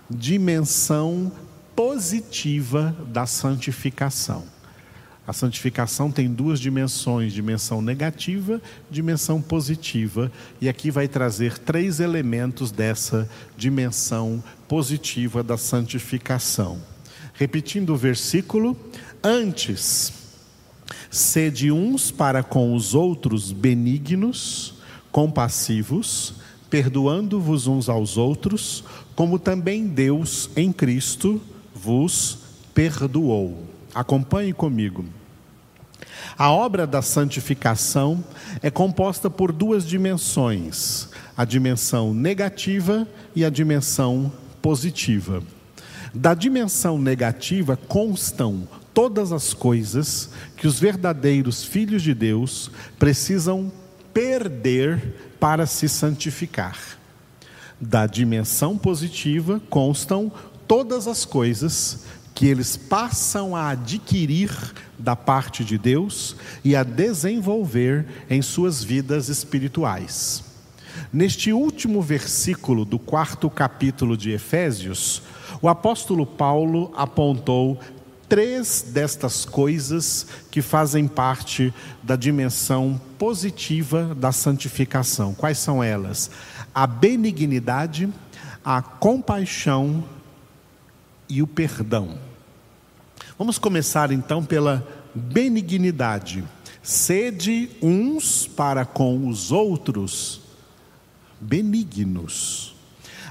dimensão 0.09 1.33
positiva 1.75 2.95
da 3.09 3.27
santificação. 3.27 4.45
A 5.27 5.33
santificação 5.33 6.11
tem 6.11 6.29
duas 6.29 6.61
dimensões: 6.61 7.33
dimensão 7.33 7.81
negativa, 7.81 8.61
dimensão 8.91 9.41
positiva. 9.41 10.31
E 10.61 10.69
aqui 10.69 10.91
vai 10.91 11.09
trazer 11.09 11.59
três 11.59 11.99
elementos 11.99 12.71
dessa 12.71 13.29
dimensão 13.57 14.43
positiva 14.69 15.43
da 15.43 15.57
santificação. 15.57 16.79
Repetindo 17.33 17.95
o 17.95 17.97
versículo: 17.97 18.77
Antes, 19.23 20.13
sede 21.11 21.73
uns 21.73 22.11
para 22.11 22.43
com 22.43 22.75
os 22.75 22.95
outros 22.95 23.51
benignos, 23.51 24.75
compassivos, 25.11 26.35
perdoando-vos 26.69 27.67
uns 27.67 27.89
aos 27.89 28.19
outros, 28.19 28.85
como 29.17 29.39
também 29.39 29.87
Deus 29.87 30.51
em 30.55 30.71
Cristo 30.71 31.41
vos 31.85 32.39
perdoou. 32.73 33.63
Acompanhe 33.95 34.55
comigo. 34.55 35.05
A 36.37 36.51
obra 36.51 36.87
da 36.87 37.03
santificação 37.03 38.25
é 38.63 38.71
composta 38.71 39.29
por 39.29 39.53
duas 39.53 39.87
dimensões: 39.87 41.09
a 41.37 41.45
dimensão 41.45 42.15
negativa 42.15 43.07
e 43.37 43.45
a 43.45 43.51
dimensão 43.51 44.33
positiva. 44.63 45.43
Da 46.15 46.33
dimensão 46.33 46.99
negativa 46.99 47.77
constam 47.77 48.67
todas 48.95 49.33
as 49.33 49.53
coisas 49.53 50.31
que 50.57 50.67
os 50.67 50.81
verdadeiros 50.81 51.65
filhos 51.65 52.03
de 52.03 52.15
Deus 52.15 52.71
precisam 52.99 53.71
perder 54.13 55.37
para 55.39 55.67
se 55.67 55.89
santificar. 55.89 56.79
Da 57.81 58.07
dimensão 58.07 58.79
positiva 58.79 59.61
constam 59.69 60.33
todas 60.67 61.07
as 61.07 61.25
coisas 61.25 62.05
que 62.35 62.47
eles 62.47 62.77
passam 62.77 63.55
a 63.55 63.71
adquirir 63.71 64.51
da 64.99 65.15
parte 65.15 65.65
de 65.65 65.79
Deus 65.79 66.35
e 66.65 66.75
a 66.75 66.83
desenvolver 66.83 68.07
em 68.29 68.43
suas 68.43 68.83
vidas 68.83 69.29
espirituais. 69.29 70.43
Neste 71.13 71.53
último 71.53 72.03
versículo 72.03 72.85
do 72.85 72.99
quarto 72.99 73.49
capítulo 73.49 74.17
de 74.17 74.31
Efésios, 74.31 75.23
o 75.63 75.69
apóstolo 75.69 76.27
Paulo 76.27 76.93
apontou 76.97 77.79
três 78.29 78.83
destas 78.89 79.45
coisas 79.45 80.27
que 80.51 80.63
fazem 80.63 81.07
parte 81.07 81.73
da 82.03 82.17
dimensão 82.17 83.01
positiva 83.19 84.15
da 84.15 84.33
santificação. 84.33 85.35
Quais 85.35 85.59
são 85.59 85.83
elas? 85.83 86.31
A 86.75 86.87
benignidade, 86.87 88.09
a 88.65 88.83
compaixão 88.83 90.03
e 91.29 91.43
o 91.43 91.47
perdão. 91.47 92.19
Vamos 93.39 93.59
começar 93.59 94.13
então 94.13 94.45
pela 94.45 94.87
benignidade. 95.15 96.45
Sede 96.83 97.71
uns 97.83 98.47
para 98.47 98.85
com 98.85 99.29
os 99.29 99.51
outros 99.51 100.43
benignos. 101.41 102.75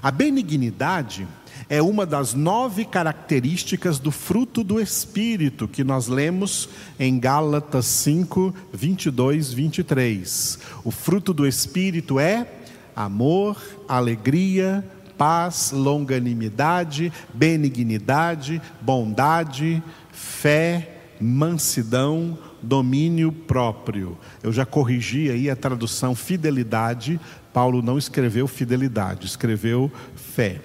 A 0.02 0.12
benignidade 0.12 1.28
é 1.70 1.82
uma 1.82 2.06
das 2.06 2.34
nove 2.34 2.84
características 2.84 4.00
do 4.00 4.12
fruto 4.12 4.64
do 4.64 4.80
Espírito 4.80 5.68
que 5.68 5.84
nós 5.84 6.08
lemos 6.08 6.68
em 7.00 7.20
Gálatas 7.20 7.86
5, 7.86 8.54
22, 8.74 9.54
23. 9.54 10.60
O 10.84 10.92
fruto 10.92 11.34
do 11.34 11.48
Espírito 11.48 12.20
é 12.20 12.48
amor, 12.96 13.58
alegria, 13.88 14.84
paz, 15.18 15.72
longanimidade, 15.72 17.12
benignidade, 17.34 18.62
bondade, 18.82 19.82
fé, 20.12 20.98
mansidão, 21.20 22.38
domínio 22.62 23.32
próprio. 23.32 24.18
Eu 24.42 24.52
já 24.52 24.66
corrigi 24.66 25.30
aí 25.30 25.50
a 25.50 25.56
tradução 25.56 26.16
fidelidade. 26.16 27.20
Paulo 27.54 27.82
não 27.82 27.98
escreveu 27.98 28.48
fidelidade, 28.48 29.26
escreveu 29.26 29.92
fé. 30.16 30.62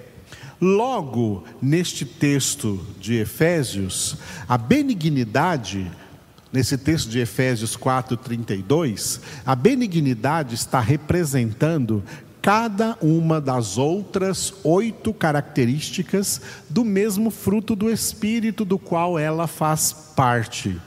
Logo, 0.61 1.45
neste 1.61 2.03
texto 2.03 2.85
de 2.99 3.15
Efésios, 3.15 4.17
a 4.47 4.57
benignidade, 4.57 5.89
nesse 6.51 6.77
texto 6.77 7.09
de 7.09 7.19
Efésios 7.19 7.77
4:32, 7.77 9.21
a 9.45 9.55
benignidade 9.55 10.55
está 10.55 10.81
representando 10.81 12.03
cada 12.41 12.97
uma 13.01 13.41
das 13.41 13.77
outras 13.77 14.53
oito 14.63 15.13
características 15.13 16.41
do 16.69 16.85
mesmo 16.85 17.29
fruto 17.29 17.75
do 17.75 17.89
Espírito 17.89 18.63
do 18.63 18.79
qual 18.79 19.19
ela 19.19 19.47
faz 19.47 19.91
parte. 20.15 20.79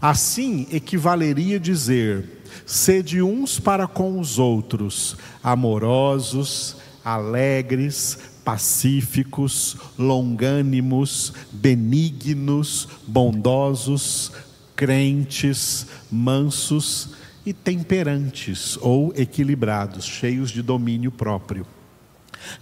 Assim, 0.00 0.66
equivaleria 0.70 1.58
dizer: 1.58 2.42
sede 2.66 3.22
uns 3.22 3.58
para 3.58 3.86
com 3.86 4.20
os 4.20 4.38
outros, 4.38 5.16
amorosos, 5.42 6.76
alegres, 7.04 8.18
pacíficos, 8.44 9.76
longânimos, 9.98 11.32
benignos, 11.52 12.88
bondosos, 13.06 14.32
crentes, 14.76 15.86
mansos 16.10 17.10
e 17.48 17.52
temperantes 17.54 18.76
ou 18.82 19.10
equilibrados, 19.16 20.04
cheios 20.04 20.50
de 20.50 20.60
domínio 20.60 21.10
próprio. 21.10 21.66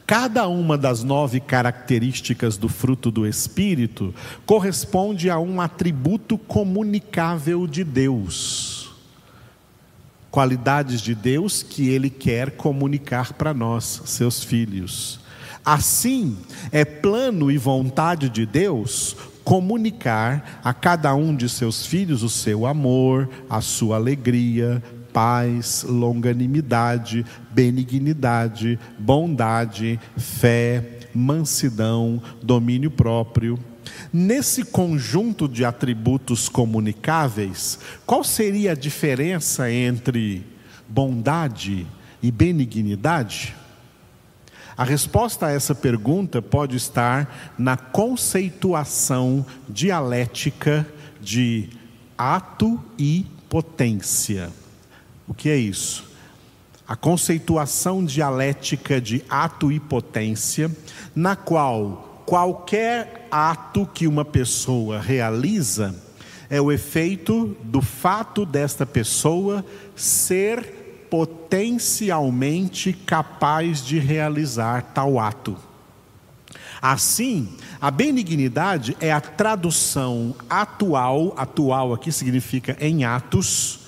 Cada 0.07 0.47
uma 0.47 0.78
das 0.78 1.02
nove 1.02 1.40
características 1.40 2.57
do 2.57 2.69
fruto 2.69 3.11
do 3.11 3.26
Espírito 3.26 4.14
corresponde 4.47 5.28
a 5.28 5.40
um 5.40 5.61
atributo 5.61 6.38
comunicável 6.38 7.66
de 7.66 7.83
Deus. 7.83 8.95
Qualidades 10.31 11.00
de 11.00 11.16
Deus 11.16 11.64
que 11.64 11.88
Ele 11.88 12.09
quer 12.09 12.52
comunicar 12.52 13.33
para 13.33 13.52
nós, 13.52 14.02
seus 14.05 14.45
filhos. 14.45 15.19
Assim, 15.64 16.38
é 16.71 16.85
plano 16.85 17.50
e 17.50 17.59
vontade 17.59 18.28
de 18.28 18.47
Deus 18.47 19.17
comunicar 19.47 20.61
a 20.65 20.75
cada 20.75 21.15
um 21.15 21.32
de 21.32 21.49
seus 21.49 21.87
filhos 21.87 22.25
o 22.25 22.28
seu 22.28 22.67
amor, 22.67 23.30
a 23.49 23.61
sua 23.61 23.95
alegria, 23.95 24.82
paz, 25.13 25.87
longanimidade, 25.89 27.25
benignidade, 27.52 28.76
bondade, 28.99 30.00
fé, 30.17 30.99
mansidão, 31.15 32.21
domínio 32.43 32.91
próprio. 32.91 33.56
Nesse 34.13 34.65
conjunto 34.65 35.47
de 35.47 35.65
atributos 35.65 36.49
comunicáveis, 36.49 37.78
qual 38.04 38.25
seria 38.25 38.73
a 38.73 38.75
diferença 38.75 39.71
entre 39.71 40.45
bondade 40.89 41.87
e 42.21 42.32
benignidade? 42.32 43.54
A 44.76 44.84
resposta 44.84 45.47
a 45.47 45.52
essa 45.52 45.75
pergunta 45.75 46.43
pode 46.43 46.76
estar 46.76 47.54
na 47.56 47.78
conceituação 47.78 49.45
dialética 49.67 50.86
de 51.19 51.71
ato 52.17 52.78
e 52.99 53.25
potência. 53.49 54.50
O 55.26 55.32
que 55.32 55.49
é 55.49 55.56
isso? 55.56 56.04
A 56.86 56.95
conceituação 56.95 58.04
dialética 58.04 59.00
de 59.00 59.25
ato 59.30 59.73
e 59.73 59.80
potência, 59.80 60.71
na 61.15 61.34
qual 61.34 62.23
qualquer 62.26 63.28
ato 63.30 63.86
que 63.86 64.06
uma 64.06 64.25
pessoa 64.25 65.00
realiza 65.00 65.95
é 66.50 66.60
o 66.60 66.71
efeito 66.71 67.56
do 67.62 67.80
fato 67.80 68.45
desta 68.45 68.84
pessoa 68.84 69.65
ser 69.95 70.86
potencialmente 71.10 72.92
capaz 72.92 73.84
de 73.84 73.99
realizar 73.99 74.92
tal 74.95 75.19
ato. 75.19 75.56
Assim, 76.80 77.49
a 77.80 77.90
benignidade 77.90 78.97
é 79.00 79.12
a 79.12 79.21
tradução 79.21 80.34
atual, 80.49 81.34
atual 81.36 81.92
aqui 81.92 82.12
significa 82.12 82.76
em 82.80 83.04
atos, 83.04 83.80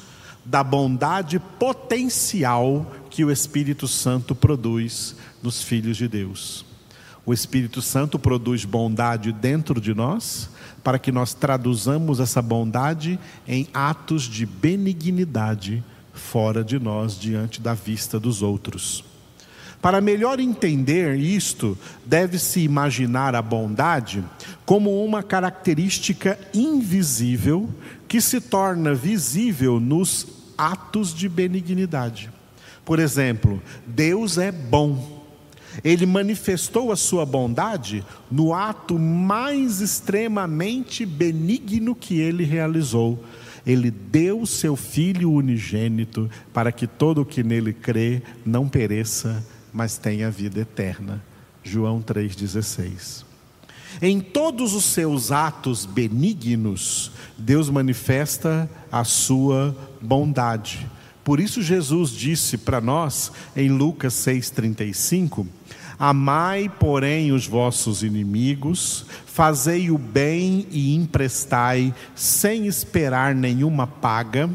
da 0.44 0.64
bondade 0.64 1.38
potencial 1.38 2.90
que 3.10 3.22
o 3.22 3.30
Espírito 3.30 3.86
Santo 3.86 4.34
produz 4.34 5.14
nos 5.42 5.62
filhos 5.62 5.98
de 5.98 6.08
Deus. 6.08 6.64
O 7.26 7.34
Espírito 7.34 7.82
Santo 7.82 8.18
produz 8.18 8.64
bondade 8.64 9.30
dentro 9.30 9.78
de 9.78 9.92
nós, 9.94 10.48
para 10.82 10.98
que 10.98 11.12
nós 11.12 11.34
traduzamos 11.34 12.18
essa 12.18 12.40
bondade 12.40 13.20
em 13.46 13.68
atos 13.74 14.22
de 14.22 14.46
benignidade 14.46 15.84
fora 16.18 16.62
de 16.62 16.78
nós, 16.78 17.18
diante 17.18 17.60
da 17.60 17.72
vista 17.72 18.20
dos 18.20 18.42
outros. 18.42 19.04
Para 19.80 20.00
melhor 20.00 20.40
entender 20.40 21.16
isto, 21.16 21.78
deve-se 22.04 22.60
imaginar 22.60 23.34
a 23.34 23.42
bondade 23.42 24.24
como 24.66 25.04
uma 25.04 25.22
característica 25.22 26.38
invisível 26.52 27.70
que 28.08 28.20
se 28.20 28.40
torna 28.40 28.92
visível 28.92 29.78
nos 29.78 30.26
atos 30.56 31.14
de 31.14 31.28
benignidade. 31.28 32.28
Por 32.84 32.98
exemplo, 32.98 33.62
Deus 33.86 34.36
é 34.36 34.50
bom. 34.50 35.24
Ele 35.84 36.06
manifestou 36.06 36.90
a 36.90 36.96
sua 36.96 37.24
bondade 37.24 38.04
no 38.30 38.52
ato 38.52 38.98
mais 38.98 39.80
extremamente 39.80 41.06
benigno 41.06 41.94
que 41.94 42.18
ele 42.18 42.42
realizou, 42.42 43.22
ele 43.68 43.90
deu 43.90 44.46
seu 44.46 44.74
Filho 44.74 45.30
unigênito 45.30 46.30
para 46.54 46.72
que 46.72 46.86
todo 46.86 47.20
o 47.20 47.26
que 47.26 47.42
nele 47.42 47.74
crê 47.74 48.22
não 48.44 48.66
pereça, 48.66 49.44
mas 49.70 49.98
tenha 49.98 50.30
vida 50.30 50.60
eterna. 50.60 51.22
João 51.62 52.00
3,16. 52.00 53.24
Em 54.00 54.20
todos 54.20 54.72
os 54.72 54.84
seus 54.84 55.30
atos 55.30 55.84
benignos, 55.84 57.12
Deus 57.36 57.68
manifesta 57.68 58.70
a 58.90 59.04
sua 59.04 59.76
bondade. 60.00 60.88
Por 61.22 61.38
isso, 61.38 61.60
Jesus 61.60 62.10
disse 62.10 62.56
para 62.56 62.80
nós, 62.80 63.30
em 63.54 63.68
Lucas 63.68 64.14
6,35: 64.14 65.46
Amai, 65.98 66.70
porém, 66.78 67.32
os 67.32 67.46
vossos 67.46 68.04
inimigos, 68.04 69.04
fazei 69.26 69.90
o 69.90 69.98
bem 69.98 70.64
e 70.70 70.94
emprestai, 70.94 71.92
sem 72.14 72.68
esperar 72.68 73.34
nenhuma 73.34 73.84
paga, 73.84 74.48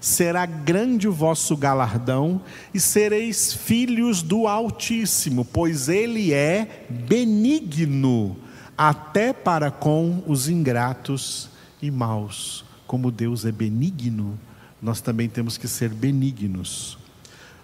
será 0.00 0.44
grande 0.44 1.06
o 1.06 1.12
vosso 1.12 1.56
galardão, 1.56 2.40
e 2.74 2.80
sereis 2.80 3.52
filhos 3.54 4.22
do 4.22 4.48
Altíssimo, 4.48 5.44
pois 5.44 5.88
Ele 5.88 6.32
é 6.32 6.86
benigno, 6.88 8.36
até 8.76 9.32
para 9.32 9.70
com 9.70 10.22
os 10.26 10.48
ingratos 10.48 11.48
e 11.80 11.92
maus. 11.92 12.64
Como 12.88 13.12
Deus 13.12 13.44
é 13.44 13.52
benigno, 13.52 14.36
nós 14.82 15.00
também 15.00 15.28
temos 15.28 15.56
que 15.56 15.68
ser 15.68 15.90
benignos. 15.90 16.98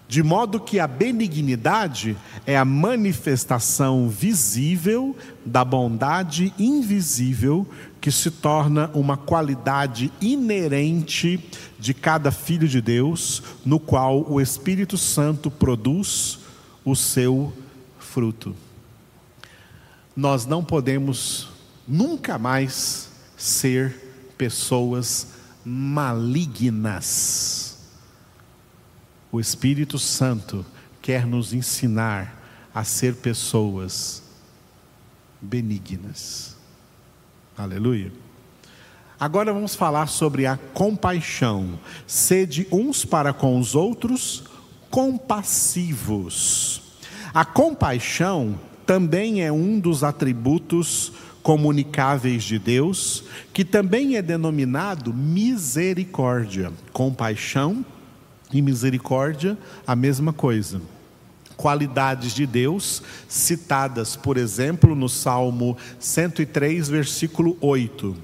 De 0.07 0.21
modo 0.21 0.59
que 0.59 0.79
a 0.79 0.87
benignidade 0.87 2.15
é 2.45 2.55
a 2.55 2.63
manifestação 2.63 4.07
visível 4.07 5.15
da 5.43 5.65
bondade 5.65 6.53
invisível 6.59 7.67
que 7.99 8.11
se 8.11 8.29
torna 8.29 8.91
uma 8.93 9.17
qualidade 9.17 10.13
inerente 10.21 11.43
de 11.79 11.91
cada 11.91 12.31
filho 12.31 12.67
de 12.67 12.81
Deus, 12.81 13.41
no 13.65 13.79
qual 13.79 14.31
o 14.31 14.39
Espírito 14.39 14.95
Santo 14.95 15.49
produz 15.49 16.37
o 16.83 16.95
seu 16.95 17.51
fruto. 17.97 18.55
Nós 20.15 20.45
não 20.45 20.63
podemos 20.63 21.49
nunca 21.87 22.37
mais 22.37 23.09
ser 23.35 24.13
pessoas 24.37 25.29
malignas. 25.65 27.64
O 29.35 29.39
Espírito 29.41 29.99
Santo 29.99 30.65
quer 31.01 31.27
nos 31.27 31.51
ensinar 31.51 32.41
a 32.73 32.85
ser 32.85 33.15
pessoas 33.15 34.23
benignas. 35.41 36.55
Aleluia. 37.57 38.13
Agora 39.19 39.51
vamos 39.51 39.75
falar 39.75 40.07
sobre 40.07 40.45
a 40.45 40.55
compaixão. 40.55 41.77
Sede 42.07 42.65
uns 42.71 43.03
para 43.03 43.33
com 43.33 43.59
os 43.59 43.75
outros 43.75 44.45
compassivos. 44.89 46.81
A 47.33 47.43
compaixão 47.43 48.57
também 48.85 49.43
é 49.43 49.51
um 49.51 49.81
dos 49.81 50.01
atributos 50.01 51.11
comunicáveis 51.43 52.41
de 52.41 52.57
Deus, 52.57 53.25
que 53.51 53.65
também 53.65 54.15
é 54.15 54.21
denominado 54.21 55.13
misericórdia. 55.13 56.71
Compaixão 56.93 57.85
e 58.51 58.61
misericórdia, 58.61 59.57
a 59.85 59.95
mesma 59.95 60.31
coisa. 60.31 60.81
Qualidades 61.57 62.33
de 62.33 62.45
Deus 62.45 63.01
citadas, 63.27 64.15
por 64.15 64.37
exemplo, 64.37 64.95
no 64.95 65.07
Salmo 65.07 65.77
103, 65.99 66.89
versículo 66.89 67.57
8. 67.61 68.15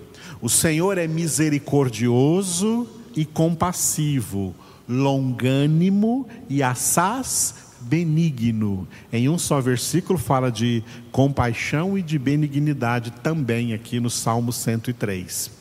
O 0.42 0.50
Senhor 0.50 0.98
é 0.98 1.08
misericordioso 1.08 2.88
e 3.16 3.24
compassivo, 3.26 4.56
longânimo 4.88 6.28
e 6.50 6.62
assaz 6.62 7.72
benigno. 7.82 8.88
Em 9.12 9.28
um 9.28 9.38
só 9.38 9.60
versículo 9.60 10.20
fala 10.20 10.52
de 10.52 10.84
compaixão 11.12 11.98
e 11.98 12.02
de 12.02 12.20
benignidade 12.20 13.12
também 13.24 13.74
aqui 13.74 14.00
no 14.00 14.10
Salmo 14.10 14.52
103. 14.52 15.52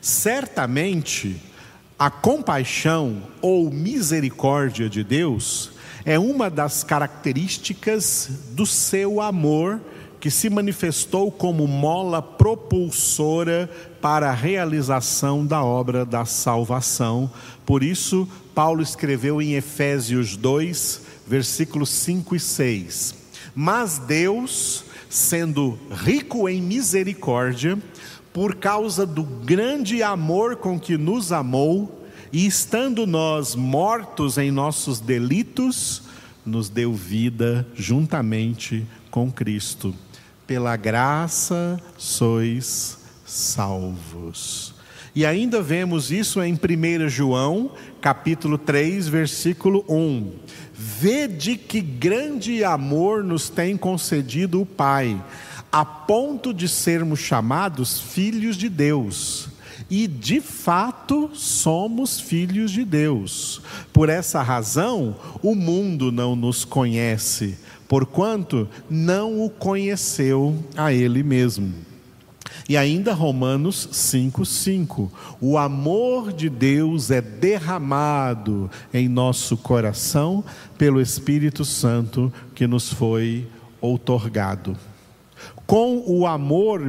Certamente, 0.00 1.40
a 1.98 2.10
compaixão 2.10 3.22
ou 3.42 3.70
misericórdia 3.70 4.88
de 4.88 5.02
Deus 5.02 5.72
é 6.04 6.16
uma 6.16 6.48
das 6.48 6.84
características 6.84 8.30
do 8.52 8.64
seu 8.64 9.20
amor 9.20 9.80
que 10.20 10.30
se 10.30 10.48
manifestou 10.48 11.30
como 11.30 11.66
mola 11.66 12.22
propulsora 12.22 13.68
para 14.00 14.30
a 14.30 14.34
realização 14.34 15.44
da 15.44 15.62
obra 15.62 16.04
da 16.04 16.24
salvação. 16.24 17.30
Por 17.66 17.82
isso, 17.82 18.28
Paulo 18.54 18.80
escreveu 18.80 19.42
em 19.42 19.54
Efésios 19.54 20.36
2, 20.36 21.02
versículos 21.26 21.90
5 21.90 22.36
e 22.36 22.40
6. 22.40 23.14
Mas 23.54 23.98
Deus, 23.98 24.84
sendo 25.10 25.78
rico 25.90 26.48
em 26.48 26.62
misericórdia, 26.62 27.76
por 28.38 28.54
causa 28.54 29.04
do 29.04 29.24
grande 29.24 30.00
amor 30.00 30.54
com 30.54 30.78
que 30.78 30.96
nos 30.96 31.32
amou, 31.32 32.06
e 32.32 32.46
estando 32.46 33.04
nós 33.04 33.56
mortos 33.56 34.38
em 34.38 34.52
nossos 34.52 35.00
delitos, 35.00 36.04
nos 36.46 36.68
deu 36.68 36.94
vida 36.94 37.66
juntamente 37.74 38.86
com 39.10 39.28
Cristo. 39.28 39.92
Pela 40.46 40.76
graça 40.76 41.82
sois 41.96 42.98
salvos. 43.26 44.72
E 45.16 45.26
ainda 45.26 45.60
vemos 45.60 46.12
isso 46.12 46.40
em 46.40 46.54
1 46.54 47.08
João, 47.08 47.72
capítulo 48.00 48.56
3, 48.56 49.08
versículo 49.08 49.84
1. 49.88 50.32
Vede 50.72 51.56
que 51.56 51.80
grande 51.80 52.62
amor 52.62 53.24
nos 53.24 53.48
tem 53.48 53.76
concedido 53.76 54.62
o 54.62 54.66
Pai, 54.66 55.20
a 55.70 55.84
ponto 55.84 56.52
de 56.52 56.68
sermos 56.68 57.20
chamados 57.20 58.00
filhos 58.00 58.56
de 58.56 58.68
Deus. 58.68 59.48
E 59.90 60.06
de 60.06 60.40
fato 60.40 61.30
somos 61.34 62.20
filhos 62.20 62.70
de 62.70 62.84
Deus. 62.84 63.62
Por 63.92 64.08
essa 64.08 64.42
razão, 64.42 65.16
o 65.42 65.54
mundo 65.54 66.12
não 66.12 66.36
nos 66.36 66.64
conhece, 66.64 67.56
porquanto 67.86 68.68
não 68.90 69.42
o 69.44 69.48
conheceu 69.48 70.56
a 70.76 70.92
Ele 70.92 71.22
mesmo. 71.22 71.72
E 72.68 72.76
ainda 72.76 73.14
Romanos 73.14 73.88
5:5. 73.92 75.10
O 75.40 75.56
amor 75.56 76.32
de 76.32 76.50
Deus 76.50 77.10
é 77.10 77.22
derramado 77.22 78.70
em 78.92 79.08
nosso 79.08 79.56
coração 79.56 80.44
pelo 80.76 81.00
Espírito 81.00 81.64
Santo 81.64 82.30
que 82.54 82.66
nos 82.66 82.92
foi 82.92 83.48
outorgado. 83.80 84.76
Com 85.68 86.02
o 86.06 86.26
amor 86.26 86.80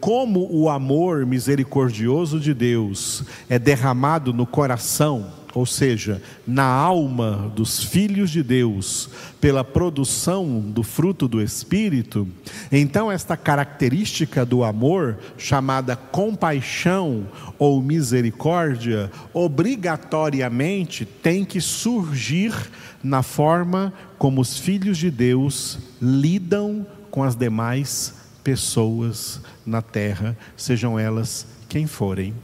como 0.00 0.48
o 0.50 0.70
amor 0.70 1.26
misericordioso 1.26 2.40
de 2.40 2.54
Deus 2.54 3.22
é 3.46 3.58
derramado 3.58 4.32
no 4.32 4.46
coração 4.46 5.38
ou 5.54 5.66
seja, 5.66 6.22
na 6.46 6.64
alma 6.64 7.52
dos 7.54 7.82
filhos 7.82 8.30
de 8.30 8.42
Deus, 8.42 9.10
pela 9.40 9.64
produção 9.64 10.60
do 10.60 10.82
fruto 10.82 11.26
do 11.26 11.42
Espírito, 11.42 12.26
então 12.70 13.10
esta 13.10 13.36
característica 13.36 14.44
do 14.46 14.62
amor, 14.62 15.18
chamada 15.36 15.96
compaixão 15.96 17.26
ou 17.58 17.82
misericórdia, 17.82 19.10
obrigatoriamente 19.34 21.04
tem 21.04 21.44
que 21.44 21.60
surgir 21.60 22.54
na 23.02 23.22
forma 23.22 23.92
como 24.18 24.40
os 24.40 24.58
filhos 24.58 24.98
de 24.98 25.10
Deus 25.10 25.78
lidam 26.00 26.86
com 26.86 26.99
as 27.24 27.34
demais 27.34 28.14
pessoas 28.42 29.40
na 29.66 29.82
terra, 29.82 30.36
sejam 30.56 30.98
elas 30.98 31.46
quem 31.68 31.86
forem. 31.86 32.34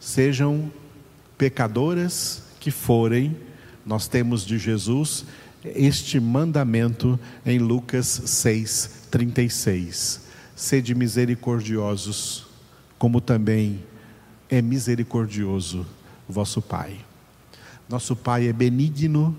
Sejam 0.00 0.70
pecadoras 1.36 2.42
que 2.58 2.70
forem, 2.70 3.36
nós 3.84 4.08
temos 4.08 4.44
de 4.44 4.58
Jesus 4.58 5.24
este 5.64 6.20
mandamento 6.20 7.18
em 7.44 7.58
Lucas 7.58 8.06
6, 8.06 9.06
36. 9.10 10.26
Sede 10.54 10.94
misericordiosos, 10.94 12.46
como 12.98 13.20
também 13.20 13.84
é 14.48 14.62
misericordioso 14.62 15.84
vosso 16.28 16.62
Pai. 16.62 16.98
Nosso 17.88 18.16
Pai 18.16 18.48
é 18.48 18.52
benigno, 18.52 19.36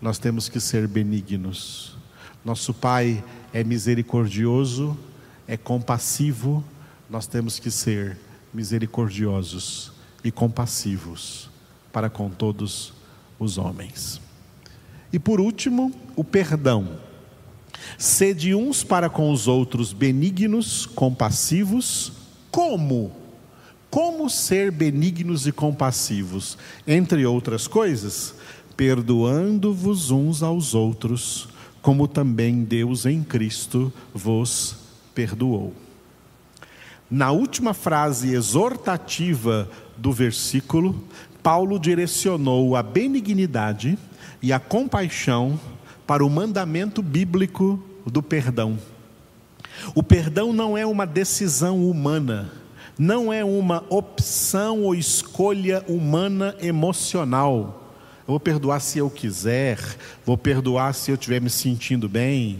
nós 0.00 0.18
temos 0.18 0.48
que 0.48 0.60
ser 0.60 0.86
benignos. 0.86 1.96
Nosso 2.44 2.72
Pai 2.72 3.22
é 3.22 3.37
misericordioso, 3.64 4.96
é 5.46 5.56
compassivo, 5.56 6.62
nós 7.08 7.26
temos 7.26 7.58
que 7.58 7.70
ser 7.70 8.18
misericordiosos 8.52 9.92
e 10.22 10.30
compassivos 10.30 11.48
para 11.92 12.10
com 12.10 12.28
todos 12.28 12.92
os 13.38 13.56
homens. 13.56 14.20
E 15.12 15.18
por 15.18 15.40
último, 15.40 15.92
o 16.14 16.22
perdão. 16.22 16.98
Sede 17.96 18.54
uns 18.54 18.84
para 18.84 19.08
com 19.08 19.32
os 19.32 19.48
outros 19.48 19.92
benignos, 19.92 20.84
compassivos, 20.84 22.12
como? 22.50 23.12
Como 23.90 24.28
ser 24.28 24.70
benignos 24.70 25.46
e 25.46 25.52
compassivos? 25.52 26.58
Entre 26.86 27.24
outras 27.24 27.66
coisas, 27.66 28.34
perdoando-vos 28.76 30.10
uns 30.10 30.42
aos 30.42 30.74
outros, 30.74 31.48
como 31.88 32.06
também 32.06 32.64
Deus 32.64 33.06
em 33.06 33.22
Cristo 33.22 33.90
vos 34.12 34.76
perdoou. 35.14 35.72
Na 37.10 37.30
última 37.30 37.72
frase 37.72 38.34
exortativa 38.34 39.66
do 39.96 40.12
versículo, 40.12 41.02
Paulo 41.42 41.78
direcionou 41.80 42.76
a 42.76 42.82
benignidade 42.82 43.98
e 44.42 44.52
a 44.52 44.60
compaixão 44.60 45.58
para 46.06 46.22
o 46.22 46.28
mandamento 46.28 47.00
bíblico 47.00 47.82
do 48.04 48.22
perdão. 48.22 48.78
O 49.94 50.02
perdão 50.02 50.52
não 50.52 50.76
é 50.76 50.84
uma 50.84 51.06
decisão 51.06 51.88
humana, 51.88 52.52
não 52.98 53.32
é 53.32 53.42
uma 53.42 53.82
opção 53.88 54.82
ou 54.82 54.94
escolha 54.94 55.82
humana 55.88 56.54
emocional. 56.60 57.87
Vou 58.28 58.38
perdoar 58.38 58.78
se 58.80 58.98
eu 58.98 59.08
quiser, 59.08 59.78
vou 60.22 60.36
perdoar 60.36 60.94
se 60.94 61.10
eu 61.10 61.14
estiver 61.14 61.40
me 61.40 61.48
sentindo 61.48 62.10
bem, 62.10 62.58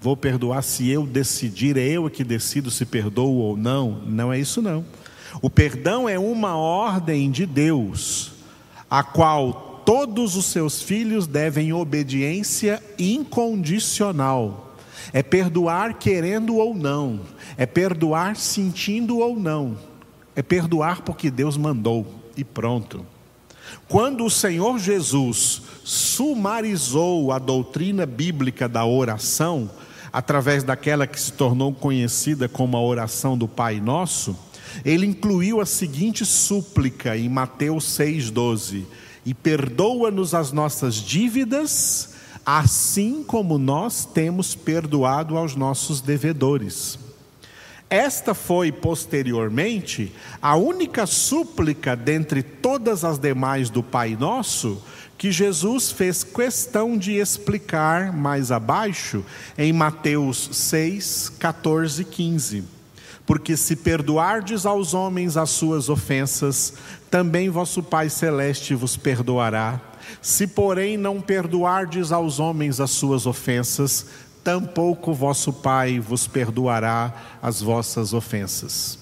vou 0.00 0.16
perdoar 0.16 0.64
se 0.64 0.90
eu 0.90 1.06
decidir, 1.06 1.76
é 1.76 1.86
eu 1.86 2.10
que 2.10 2.24
decido 2.24 2.72
se 2.72 2.84
perdoo 2.84 3.36
ou 3.36 3.56
não. 3.56 4.02
Não 4.04 4.32
é 4.32 4.40
isso 4.40 4.60
não. 4.60 4.84
O 5.40 5.48
perdão 5.48 6.08
é 6.08 6.18
uma 6.18 6.56
ordem 6.56 7.30
de 7.30 7.46
Deus, 7.46 8.32
a 8.90 9.04
qual 9.04 9.80
todos 9.86 10.34
os 10.34 10.46
seus 10.46 10.82
filhos 10.82 11.28
devem 11.28 11.72
obediência 11.72 12.82
incondicional. 12.98 14.74
É 15.12 15.22
perdoar 15.22 16.00
querendo 16.00 16.56
ou 16.56 16.74
não, 16.74 17.20
é 17.56 17.64
perdoar 17.64 18.34
sentindo 18.34 19.18
ou 19.18 19.38
não, 19.38 19.78
é 20.34 20.42
perdoar 20.42 21.02
porque 21.02 21.30
Deus 21.30 21.56
mandou 21.56 22.04
e 22.36 22.42
pronto. 22.42 23.06
Quando 23.88 24.24
o 24.24 24.30
Senhor 24.30 24.78
Jesus 24.78 25.62
sumarizou 25.84 27.30
a 27.32 27.38
doutrina 27.38 28.04
bíblica 28.04 28.68
da 28.68 28.84
oração, 28.84 29.70
através 30.12 30.64
daquela 30.64 31.06
que 31.06 31.20
se 31.20 31.32
tornou 31.32 31.72
conhecida 31.72 32.48
como 32.48 32.76
a 32.76 32.80
oração 32.80 33.36
do 33.36 33.46
Pai 33.46 33.80
Nosso, 33.80 34.36
ele 34.84 35.06
incluiu 35.06 35.60
a 35.60 35.66
seguinte 35.66 36.24
súplica 36.24 37.16
em 37.16 37.28
Mateus 37.28 37.84
6,12: 37.98 38.84
E 39.24 39.34
perdoa-nos 39.34 40.34
as 40.34 40.52
nossas 40.52 40.94
dívidas, 40.96 42.14
assim 42.44 43.22
como 43.22 43.58
nós 43.58 44.04
temos 44.04 44.54
perdoado 44.54 45.36
aos 45.36 45.54
nossos 45.54 46.00
devedores. 46.00 47.05
Esta 47.88 48.34
foi, 48.34 48.72
posteriormente, 48.72 50.12
a 50.42 50.56
única 50.56 51.06
súplica 51.06 51.94
dentre 51.94 52.42
todas 52.42 53.04
as 53.04 53.18
demais 53.18 53.70
do 53.70 53.82
Pai 53.82 54.16
Nosso 54.18 54.82
que 55.16 55.30
Jesus 55.30 55.92
fez 55.92 56.24
questão 56.24 56.98
de 56.98 57.12
explicar 57.12 58.12
mais 58.12 58.50
abaixo 58.50 59.24
em 59.56 59.72
Mateus 59.72 60.50
6, 60.52 61.32
14 61.38 62.02
e 62.02 62.04
15. 62.04 62.64
Porque 63.24 63.56
se 63.56 63.76
perdoardes 63.76 64.66
aos 64.66 64.92
homens 64.92 65.36
as 65.36 65.50
suas 65.50 65.88
ofensas, 65.88 66.74
também 67.10 67.48
vosso 67.48 67.82
Pai 67.82 68.10
Celeste 68.10 68.74
vos 68.74 68.96
perdoará. 68.96 69.80
Se, 70.20 70.46
porém, 70.46 70.96
não 70.96 71.20
perdoardes 71.20 72.12
aos 72.12 72.38
homens 72.38 72.80
as 72.80 72.90
suas 72.90 73.26
ofensas, 73.26 74.06
tampouco 74.46 75.12
vosso 75.12 75.52
Pai 75.52 75.98
vos 75.98 76.28
perdoará 76.28 77.12
as 77.42 77.60
vossas 77.60 78.12
ofensas. 78.12 78.96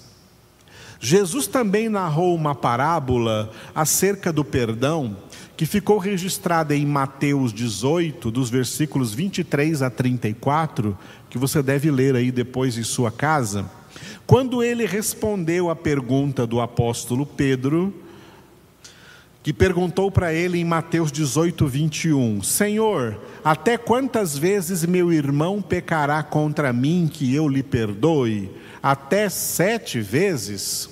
Jesus 0.99 1.47
também 1.47 1.91
narrou 1.91 2.35
uma 2.35 2.55
parábola 2.55 3.51
acerca 3.75 4.33
do 4.33 4.43
perdão 4.43 5.19
que 5.55 5.67
ficou 5.67 5.99
registrada 5.99 6.75
em 6.75 6.87
Mateus 6.87 7.53
18, 7.53 8.31
dos 8.31 8.49
versículos 8.49 9.13
23 9.13 9.83
a 9.83 9.91
34, 9.91 10.97
que 11.29 11.37
você 11.37 11.63
deve 11.63 11.91
ler 11.91 12.17
aí 12.17 12.33
depois 12.33 12.79
em 12.79 12.83
sua 12.83 13.11
casa. 13.11 13.71
Quando 14.27 14.63
ele 14.63 14.87
respondeu 14.87 15.69
à 15.69 15.77
pergunta 15.77 16.47
do 16.47 16.59
apóstolo 16.59 17.27
Pedro, 17.27 17.93
que 19.45 19.53
perguntou 19.53 20.11
para 20.11 20.33
ele 20.33 20.59
em 20.59 20.65
Mateus 20.65 21.13
18, 21.13 21.67
21: 21.67 22.43
Senhor, 22.43 23.21
até 23.45 23.77
quantas 23.77 24.39
vezes 24.39 24.87
meu 24.87 25.13
irmão 25.13 25.61
pecará 25.61 26.23
contra 26.23 26.73
mim 26.73 27.11
que 27.13 27.35
eu 27.35 27.47
lhe 27.47 27.63
perdoe? 27.63 28.51
Até 28.83 29.29
sete 29.29 30.01
vezes? 30.01 30.89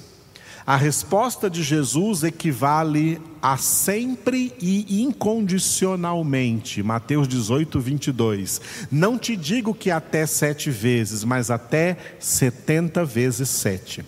A 0.66 0.76
resposta 0.76 1.48
de 1.48 1.62
Jesus 1.62 2.24
equivale 2.24 3.18
a 3.40 3.56
sempre 3.56 4.52
e 4.60 5.02
incondicionalmente. 5.02 6.82
Mateus 6.82 7.26
18, 7.26 7.80
22. 7.80 8.60
Não 8.90 9.16
te 9.18 9.34
digo 9.34 9.74
que 9.74 9.90
até 9.90 10.26
sete 10.26 10.70
vezes, 10.70 11.24
mas 11.24 11.50
até 11.50 11.96
setenta 12.20 13.02
vezes 13.02 13.48
sete. 13.48 14.04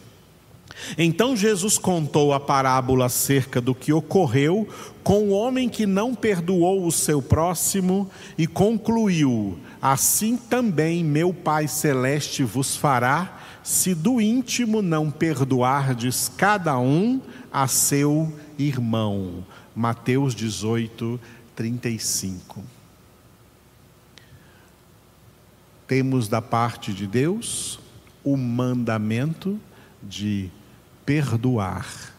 Então 0.98 1.36
Jesus 1.36 1.78
contou 1.78 2.32
a 2.32 2.40
parábola 2.40 3.06
acerca 3.06 3.60
do 3.60 3.74
que 3.74 3.92
ocorreu 3.92 4.68
com 5.02 5.28
o 5.28 5.30
homem 5.30 5.68
que 5.68 5.86
não 5.86 6.14
perdoou 6.14 6.86
o 6.86 6.92
seu 6.92 7.22
próximo 7.22 8.10
e 8.36 8.46
concluiu: 8.46 9.58
Assim 9.80 10.36
também 10.36 11.04
meu 11.04 11.32
Pai 11.32 11.68
Celeste 11.68 12.42
vos 12.42 12.76
fará, 12.76 13.40
se 13.62 13.94
do 13.94 14.20
íntimo 14.20 14.82
não 14.82 15.10
perdoardes 15.10 16.30
cada 16.36 16.78
um 16.78 17.20
a 17.52 17.66
seu 17.66 18.32
irmão. 18.58 19.44
Mateus 19.74 20.34
18, 20.34 21.18
35. 21.56 22.62
Temos 25.86 26.28
da 26.28 26.40
parte 26.40 26.92
de 26.92 27.06
Deus 27.06 27.78
o 28.22 28.36
mandamento 28.36 29.60
de 30.02 30.50
perdoar 31.04 32.14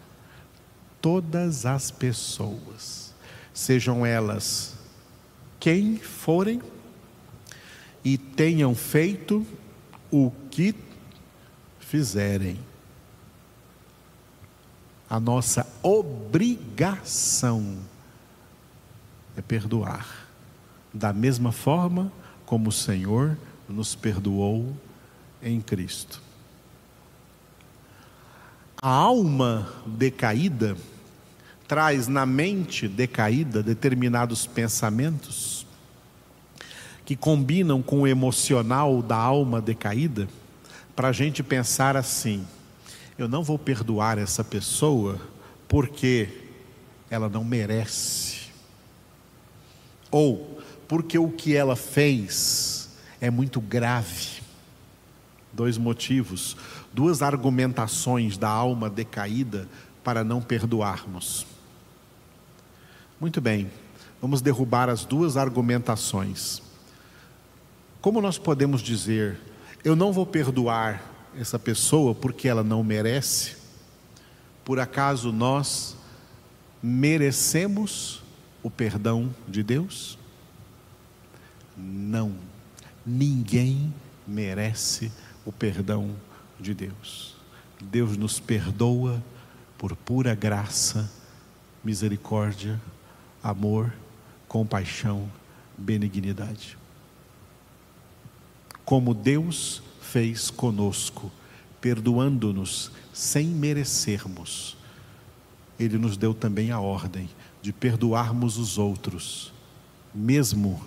todas 1.01 1.65
as 1.65 1.91
pessoas, 1.91 3.13
sejam 3.53 4.05
elas 4.05 4.75
quem 5.59 5.97
forem 5.97 6.61
e 8.03 8.17
tenham 8.17 8.75
feito 8.75 9.45
o 10.11 10.31
que 10.51 10.75
fizerem. 11.79 12.59
A 15.09 15.19
nossa 15.19 15.65
obrigação 15.81 17.77
é 19.35 19.41
perdoar, 19.41 20.27
da 20.93 21.11
mesma 21.13 21.51
forma 21.51 22.11
como 22.45 22.69
o 22.69 22.71
Senhor 22.71 23.37
nos 23.67 23.95
perdoou 23.95 24.75
em 25.41 25.59
Cristo. 25.61 26.24
A 28.87 28.91
alma 28.91 29.67
decaída 29.83 30.77
traz 31.67 32.07
na 32.07 32.23
mente 32.23 32.87
decaída 32.87 33.63
determinados 33.63 34.45
pensamentos 34.45 35.65
que 37.03 37.15
combinam 37.15 37.81
com 37.81 38.01
o 38.01 38.07
emocional 38.07 39.01
da 39.01 39.15
alma 39.15 39.59
decaída, 39.59 40.29
para 40.95 41.07
a 41.07 41.11
gente 41.11 41.41
pensar 41.41 41.97
assim: 41.97 42.45
eu 43.17 43.27
não 43.27 43.43
vou 43.43 43.57
perdoar 43.57 44.19
essa 44.19 44.43
pessoa 44.43 45.19
porque 45.67 46.29
ela 47.09 47.27
não 47.27 47.43
merece, 47.43 48.51
ou 50.11 50.61
porque 50.87 51.17
o 51.17 51.31
que 51.31 51.55
ela 51.55 51.75
fez 51.75 52.95
é 53.19 53.31
muito 53.31 53.59
grave. 53.59 54.35
Dois 55.51 55.75
motivos 55.75 56.55
duas 56.95 57.21
argumentações 57.21 58.37
da 58.37 58.47
alma 58.47 58.89
decaída 58.89 59.67
para 60.01 60.23
não 60.23 60.41
perdoarmos. 60.41 61.45
Muito 63.19 63.41
bem, 63.41 63.69
vamos 64.21 64.41
derrubar 64.41 64.87
as 64.87 65.03
duas 65.03 65.35
argumentações. 65.35 66.61
Como 67.99 68.21
nós 68.21 68.37
podemos 68.37 68.81
dizer, 68.81 69.37
eu 69.83 69.93
não 69.93 70.13
vou 70.13 70.25
perdoar 70.25 71.03
essa 71.37 71.59
pessoa 71.59 72.15
porque 72.15 72.47
ela 72.47 72.63
não 72.63 72.81
merece? 72.81 73.57
Por 74.63 74.79
acaso 74.79 75.33
nós 75.33 75.97
merecemos 76.81 78.23
o 78.63 78.71
perdão 78.71 79.35
de 79.45 79.61
Deus? 79.61 80.17
Não, 81.75 82.31
ninguém 83.05 83.93
merece 84.25 85.11
o 85.45 85.51
perdão 85.51 86.15
de 86.59 86.73
Deus. 86.73 87.35
Deus 87.81 88.17
nos 88.17 88.39
perdoa 88.39 89.23
por 89.77 89.95
pura 89.95 90.33
graça, 90.33 91.11
misericórdia, 91.83 92.81
amor, 93.43 93.93
compaixão, 94.47 95.29
benignidade. 95.77 96.77
Como 98.83 99.13
Deus 99.13 99.81
fez 99.99 100.49
conosco, 100.49 101.31
perdoando-nos 101.81 102.91
sem 103.13 103.47
merecermos, 103.47 104.77
Ele 105.79 105.97
nos 105.97 106.15
deu 106.15 106.33
também 106.33 106.71
a 106.71 106.79
ordem 106.79 107.29
de 107.61 107.73
perdoarmos 107.73 108.57
os 108.57 108.77
outros, 108.77 109.51
mesmo 110.13 110.81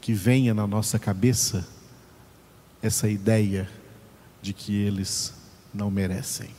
que 0.00 0.12
venha 0.12 0.52
na 0.52 0.66
nossa 0.66 0.98
cabeça 0.98 1.66
essa 2.82 3.08
ideia 3.08 3.68
de 4.44 4.52
que 4.52 4.76
eles 4.76 5.32
não 5.72 5.90
merecem. 5.90 6.50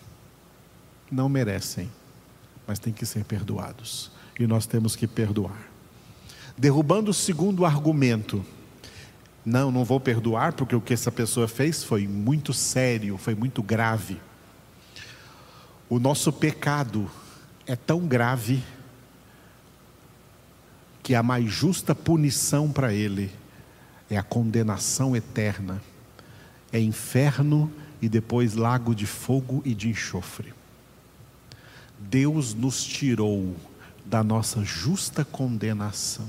Não 1.11 1.29
merecem, 1.29 1.87
mas 2.65 2.79
têm 2.79 2.91
que 2.91 3.05
ser 3.05 3.23
perdoados. 3.23 4.11
E 4.39 4.47
nós 4.47 4.65
temos 4.65 4.95
que 4.95 5.05
perdoar. 5.05 5.69
Derrubando 6.57 7.11
o 7.11 7.13
segundo 7.13 7.63
argumento, 7.63 8.43
não, 9.45 9.69
não 9.69 9.85
vou 9.85 9.99
perdoar 9.99 10.53
porque 10.53 10.75
o 10.75 10.81
que 10.81 10.95
essa 10.95 11.11
pessoa 11.11 11.47
fez 11.47 11.83
foi 11.83 12.07
muito 12.07 12.53
sério, 12.53 13.19
foi 13.19 13.35
muito 13.35 13.61
grave. 13.61 14.19
O 15.87 15.99
nosso 15.99 16.33
pecado 16.33 17.07
é 17.67 17.75
tão 17.75 18.07
grave 18.07 18.63
que 21.03 21.13
a 21.13 21.21
mais 21.21 21.45
justa 21.45 21.93
punição 21.93 22.71
para 22.71 22.91
ele 22.91 23.31
é 24.09 24.17
a 24.17 24.23
condenação 24.23 25.15
eterna 25.15 25.79
é 26.75 26.79
inferno 26.81 27.71
e 28.01 28.09
depois 28.09 28.53
lago 28.53 28.93
de 28.93 29.05
fogo 29.05 29.61
e 29.63 29.73
de 29.73 29.87
enxofre. 29.87 30.53
Deus 31.97 32.53
nos 32.53 32.83
tirou 32.83 33.55
da 34.05 34.21
nossa 34.21 34.61
justa 34.61 35.23
condenação. 35.23 36.27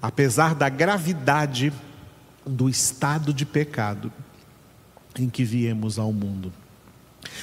Apesar 0.00 0.54
da 0.54 0.70
gravidade 0.70 1.70
do 2.46 2.66
estado 2.66 3.34
de 3.34 3.44
pecado 3.44 4.10
em 5.14 5.28
que 5.28 5.44
viemos 5.44 5.98
ao 5.98 6.10
mundo, 6.10 6.50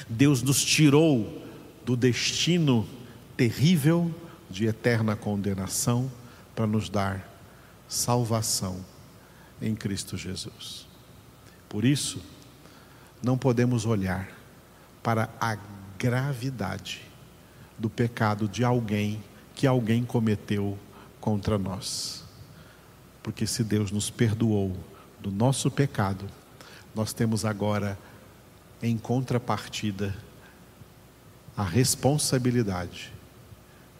Deus 0.09 0.41
nos 0.41 0.65
tirou 0.65 1.45
do 1.85 1.95
destino 1.95 2.87
terrível 3.37 4.11
de 4.49 4.65
eterna 4.65 5.15
condenação 5.15 6.11
para 6.55 6.65
nos 6.65 6.89
dar 6.89 7.23
salvação 7.87 8.94
em 9.61 9.75
Cristo 9.75 10.17
Jesus. 10.17 10.87
Por 11.69 11.85
isso, 11.85 12.21
não 13.21 13.37
podemos 13.37 13.85
olhar 13.85 14.29
para 15.01 15.29
a 15.39 15.57
gravidade 15.97 17.01
do 17.77 17.89
pecado 17.89 18.47
de 18.47 18.63
alguém 18.63 19.23
que 19.53 19.65
alguém 19.65 20.03
cometeu 20.03 20.77
contra 21.19 21.57
nós. 21.57 22.23
Porque 23.23 23.47
se 23.47 23.63
Deus 23.63 23.91
nos 23.91 24.09
perdoou 24.09 24.77
do 25.19 25.31
nosso 25.31 25.71
pecado, 25.71 26.25
nós 26.93 27.13
temos 27.13 27.45
agora, 27.45 27.97
em 28.81 28.97
contrapartida, 28.97 30.15
a 31.57 31.63
responsabilidade 31.63 33.11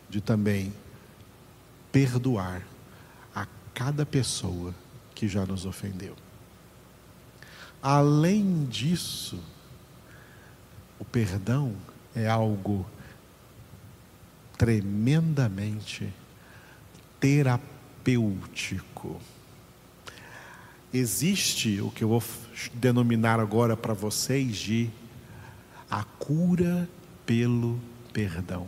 de 0.10 0.22
também 0.22 0.74
perdoar 1.92 2.62
a 3.34 3.48
cada 3.74 4.06
pessoa 4.06 4.74
que 5.16 5.28
já 5.28 5.46
nos 5.46 5.66
ofendeu. 5.66 6.16
Além 7.82 8.66
disso, 8.66 9.40
o 11.00 11.06
perdão 11.06 11.74
é 12.14 12.28
algo 12.28 12.86
tremendamente 14.58 16.14
terapêutico. 17.20 19.20
Existe 20.94 21.82
o 21.82 21.90
que 21.90 22.04
eu 22.04 22.10
vou 22.10 22.24
denominar 22.74 23.40
agora 23.40 23.76
para 23.76 23.94
vocês 23.94 24.58
de 24.58 24.90
a 25.90 26.04
cura 26.04 26.88
pelo 27.26 27.80
perdão. 28.14 28.68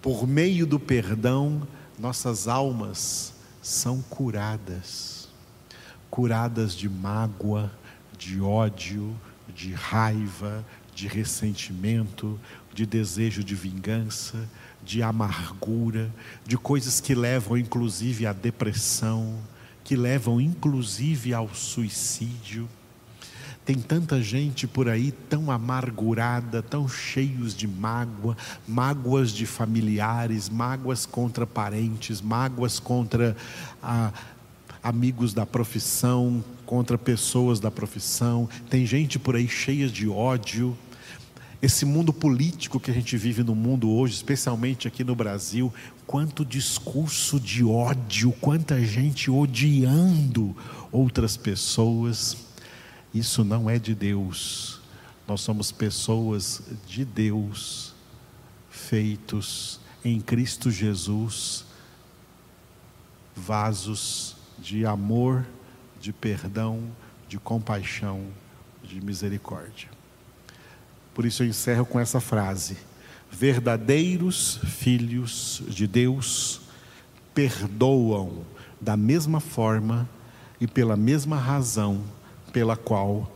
Por 0.00 0.26
meio 0.26 0.66
do 0.66 0.80
perdão, 0.80 1.66
nossas 1.98 2.48
almas 2.48 3.31
são 3.62 4.02
curadas 4.02 5.22
curadas 6.12 6.74
de 6.74 6.90
mágoa, 6.90 7.72
de 8.18 8.38
ódio, 8.38 9.18
de 9.48 9.72
raiva, 9.72 10.62
de 10.94 11.08
ressentimento, 11.08 12.38
de 12.74 12.84
desejo 12.84 13.42
de 13.42 13.54
vingança, 13.54 14.46
de 14.84 15.02
amargura, 15.02 16.12
de 16.46 16.58
coisas 16.58 17.00
que 17.00 17.14
levam 17.14 17.56
inclusive 17.56 18.26
à 18.26 18.34
depressão, 18.34 19.38
que 19.82 19.96
levam 19.96 20.38
inclusive 20.38 21.32
ao 21.32 21.54
suicídio. 21.54 22.68
Tem 23.64 23.76
tanta 23.76 24.20
gente 24.20 24.66
por 24.66 24.88
aí 24.88 25.12
tão 25.12 25.50
amargurada, 25.50 26.62
tão 26.62 26.88
cheios 26.88 27.54
de 27.54 27.68
mágoa, 27.68 28.36
mágoas 28.66 29.30
de 29.30 29.46
familiares, 29.46 30.48
mágoas 30.48 31.06
contra 31.06 31.46
parentes, 31.46 32.20
mágoas 32.20 32.80
contra 32.80 33.36
a, 33.80 34.12
amigos 34.82 35.32
da 35.32 35.46
profissão, 35.46 36.44
contra 36.66 36.98
pessoas 36.98 37.60
da 37.60 37.70
profissão. 37.70 38.48
Tem 38.68 38.84
gente 38.84 39.16
por 39.16 39.36
aí 39.36 39.46
cheia 39.46 39.88
de 39.88 40.08
ódio. 40.08 40.76
Esse 41.60 41.84
mundo 41.84 42.12
político 42.12 42.80
que 42.80 42.90
a 42.90 42.94
gente 42.94 43.16
vive 43.16 43.44
no 43.44 43.54
mundo 43.54 43.88
hoje, 43.88 44.14
especialmente 44.14 44.88
aqui 44.88 45.04
no 45.04 45.14
Brasil, 45.14 45.72
quanto 46.04 46.44
discurso 46.44 47.38
de 47.38 47.62
ódio, 47.62 48.32
quanta 48.40 48.84
gente 48.84 49.30
odiando 49.30 50.56
outras 50.90 51.36
pessoas. 51.36 52.50
Isso 53.14 53.44
não 53.44 53.68
é 53.68 53.78
de 53.78 53.94
Deus. 53.94 54.80
Nós 55.28 55.40
somos 55.40 55.70
pessoas 55.70 56.62
de 56.86 57.04
Deus, 57.04 57.94
feitos 58.70 59.80
em 60.04 60.20
Cristo 60.20 60.70
Jesus, 60.70 61.64
vasos 63.36 64.36
de 64.58 64.84
amor, 64.86 65.46
de 66.00 66.12
perdão, 66.12 66.82
de 67.28 67.38
compaixão, 67.38 68.26
de 68.82 69.00
misericórdia. 69.00 69.88
Por 71.14 71.26
isso 71.26 71.42
eu 71.42 71.46
encerro 71.46 71.84
com 71.84 72.00
essa 72.00 72.20
frase: 72.20 72.76
verdadeiros 73.30 74.58
filhos 74.64 75.62
de 75.68 75.86
Deus 75.86 76.62
perdoam 77.34 78.44
da 78.80 78.96
mesma 78.96 79.38
forma 79.38 80.08
e 80.60 80.66
pela 80.66 80.96
mesma 80.96 81.36
razão 81.36 82.02
pela 82.52 82.76
qual 82.76 83.30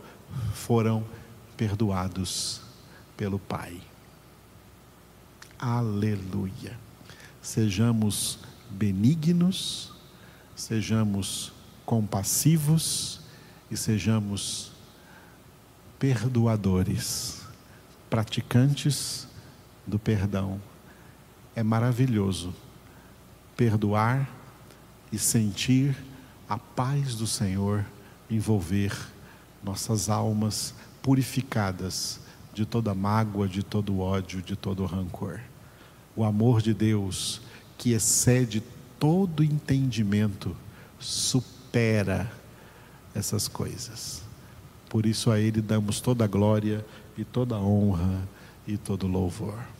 foram 0.53 1.03
perdoados 1.55 2.61
pelo 3.15 3.39
Pai. 3.39 3.81
Aleluia. 5.59 6.77
Sejamos 7.41 8.39
benignos 8.69 9.97
sejamos 10.57 11.53
compassivos 11.85 13.21
e 13.69 13.77
sejamos 13.77 14.71
perdoadores, 15.99 17.41
praticantes 18.09 19.27
do 19.85 19.99
perdão. 19.99 20.59
É 21.55 21.61
maravilhoso 21.61 22.53
perdoar 23.55 24.27
e 25.11 25.19
sentir 25.19 25.95
a 26.49 26.57
paz 26.57 27.13
do 27.15 27.27
Senhor 27.27 27.85
envolver 28.29 28.93
nossas 29.63 30.09
almas 30.09 30.73
purificadas 31.01 32.19
de 32.53 32.65
toda 32.65 32.93
mágoa, 32.93 33.47
de 33.47 33.63
todo 33.63 33.99
ódio, 33.99 34.41
de 34.41 34.55
todo 34.55 34.85
rancor. 34.85 35.39
O 36.15 36.23
amor 36.23 36.61
de 36.61 36.73
Deus 36.73 37.41
que 37.77 37.93
excede 37.93 38.63
todo 38.99 39.43
entendimento 39.43 40.55
supera 40.99 42.31
essas 43.13 43.47
coisas. 43.47 44.23
Por 44.89 45.05
isso 45.05 45.29
a 45.29 45.39
Ele 45.39 45.61
damos 45.61 46.01
toda 46.01 46.23
a 46.23 46.27
glória 46.27 46.85
e 47.17 47.23
toda 47.23 47.55
a 47.55 47.59
honra 47.59 48.27
e 48.65 48.77
todo 48.77 49.07
louvor. 49.07 49.76